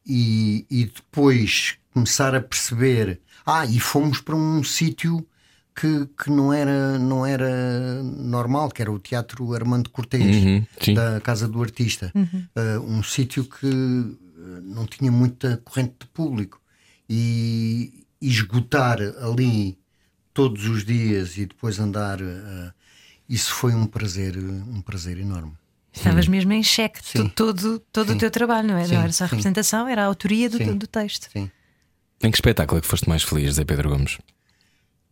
[0.06, 3.22] E, e depois começar a perceber.
[3.46, 5.26] Ah, e fomos para um sítio
[5.80, 10.94] que, que não, era, não era normal, que era o Teatro Armando Cortês, Uhum, sim.
[10.94, 12.12] da Casa do Artista.
[12.16, 14.18] Uh, um sítio que uh,
[14.64, 16.60] não tinha muita corrente de público.
[17.10, 19.78] E, e esgotar ali
[20.34, 22.22] todos os dias e depois andar.
[22.22, 22.72] uh,
[23.28, 25.54] isso foi um prazer, um prazer enorme.
[25.94, 27.28] Estavas mesmo em xeque Sim.
[27.28, 28.16] tu- todo, todo Sim.
[28.16, 28.86] o teu trabalho, não é?
[28.86, 29.36] Sim, Não era só a sim.
[29.36, 30.78] representação, era a autoria do, Sim.
[30.78, 31.30] do texto.
[31.32, 31.50] Sim.
[32.24, 34.18] Em que espetáculo é que foste mais feliz, Zé Pedro Gomes?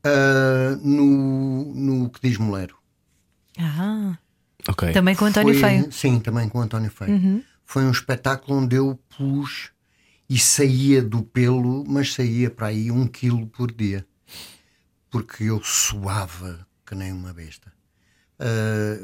[0.07, 2.75] Uh, no, no que diz Molero.
[3.59, 4.17] Ah,
[4.67, 4.91] Ok.
[4.93, 5.85] também com António Foi- Feio.
[5.85, 5.91] Uhum.
[5.91, 7.43] Sim, também com António Feio.
[7.65, 9.71] Foi um espetáculo onde eu pus
[10.29, 14.05] e saía do pelo, mas saía para aí um quilo por dia.
[15.09, 17.71] Porque eu suava que nem uma besta.
[18.39, 18.97] Ah,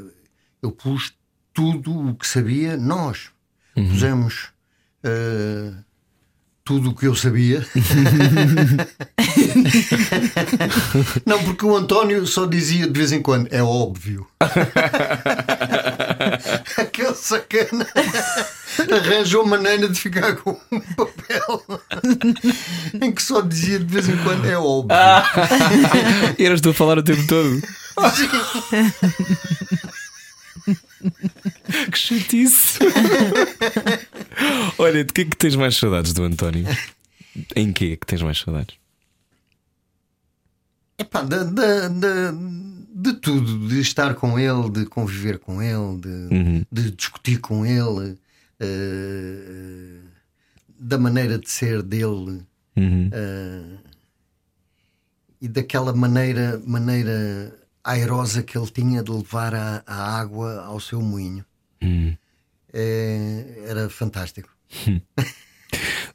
[0.62, 1.12] eu pus
[1.52, 3.30] tudo o que sabia, nós
[3.74, 4.48] pusemos
[5.02, 5.84] ah,
[6.64, 7.64] tudo o que eu sabia.
[11.26, 14.26] Não, porque o António só dizia de vez em quando, é óbvio.
[16.78, 17.86] Aquele sacana
[18.90, 21.62] arranjou maneira de ficar com um papel
[23.00, 24.96] em que só dizia de vez em quando, é óbvio.
[26.38, 27.62] Eras tu a falar o tempo todo.
[31.90, 32.78] que chatice.
[34.78, 36.66] Olha, de que é que tens mais saudades do António?
[37.54, 38.76] Em que é que tens mais saudades?
[40.98, 46.66] Epá, de, de, de, de tudo, de estar com ele, de conviver com ele, de,
[46.70, 48.16] de discutir com ele,
[48.60, 49.98] eh,
[50.78, 52.42] da maneira de ser dele
[52.76, 53.08] Uhum.
[53.12, 53.78] eh,
[55.40, 61.00] e daquela maneira, maneira airosa que ele tinha de levar a, a água ao seu
[61.02, 61.44] moinho.
[61.82, 62.16] Uhum.
[62.72, 64.53] Eh, era fantástico.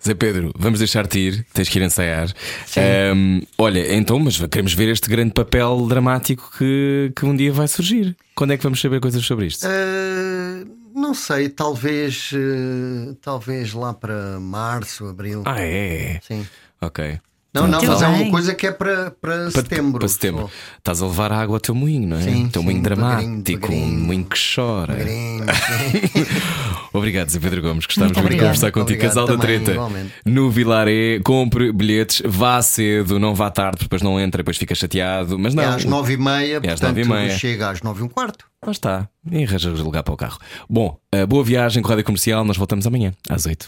[0.02, 2.34] Zé Pedro, vamos deixar-te ir, tens que ir ensaiar.
[2.78, 7.68] Ahm, olha, então, mas queremos ver este grande papel dramático que, que um dia vai
[7.68, 8.16] surgir.
[8.34, 9.68] Quando é que vamos saber coisas sobre isto?
[9.68, 15.44] Eh, não sei, talvez, eh, talvez lá para março, abril.
[15.46, 16.20] Ah, é?
[16.24, 16.48] Sim.
[16.82, 17.20] Ok.
[17.52, 19.98] Não, não, mas é uma coisa que é para, para setembro.
[19.98, 20.52] para setembro.
[20.78, 22.22] Estás a levar água ao teu moinho, não é?
[22.22, 24.00] Sim, teu sim, moinho dramático, um devagarinho.
[24.00, 24.96] moinho que chora.
[26.94, 27.88] Obrigado, Zé Pedro Gomes.
[27.88, 29.02] Gostávamos Muito muito de conversar contigo.
[29.02, 29.72] Casal da também, Treta.
[29.72, 30.14] igualmente.
[30.26, 35.40] No Vilaré, compre bilhetes, vá cedo, não vá tarde, depois não entra, depois fica chateado.
[35.40, 35.64] Mas não.
[35.64, 37.38] É às nove e meia, às portanto nove e meia.
[37.38, 38.46] chega às nove e um quarto.
[38.64, 39.10] Lá está.
[39.32, 40.38] E arranjas lugar para o carro.
[40.70, 42.44] Bom, eh, boa viagem com a Rádio Comercial.
[42.44, 43.68] Nós voltamos amanhã, às oito.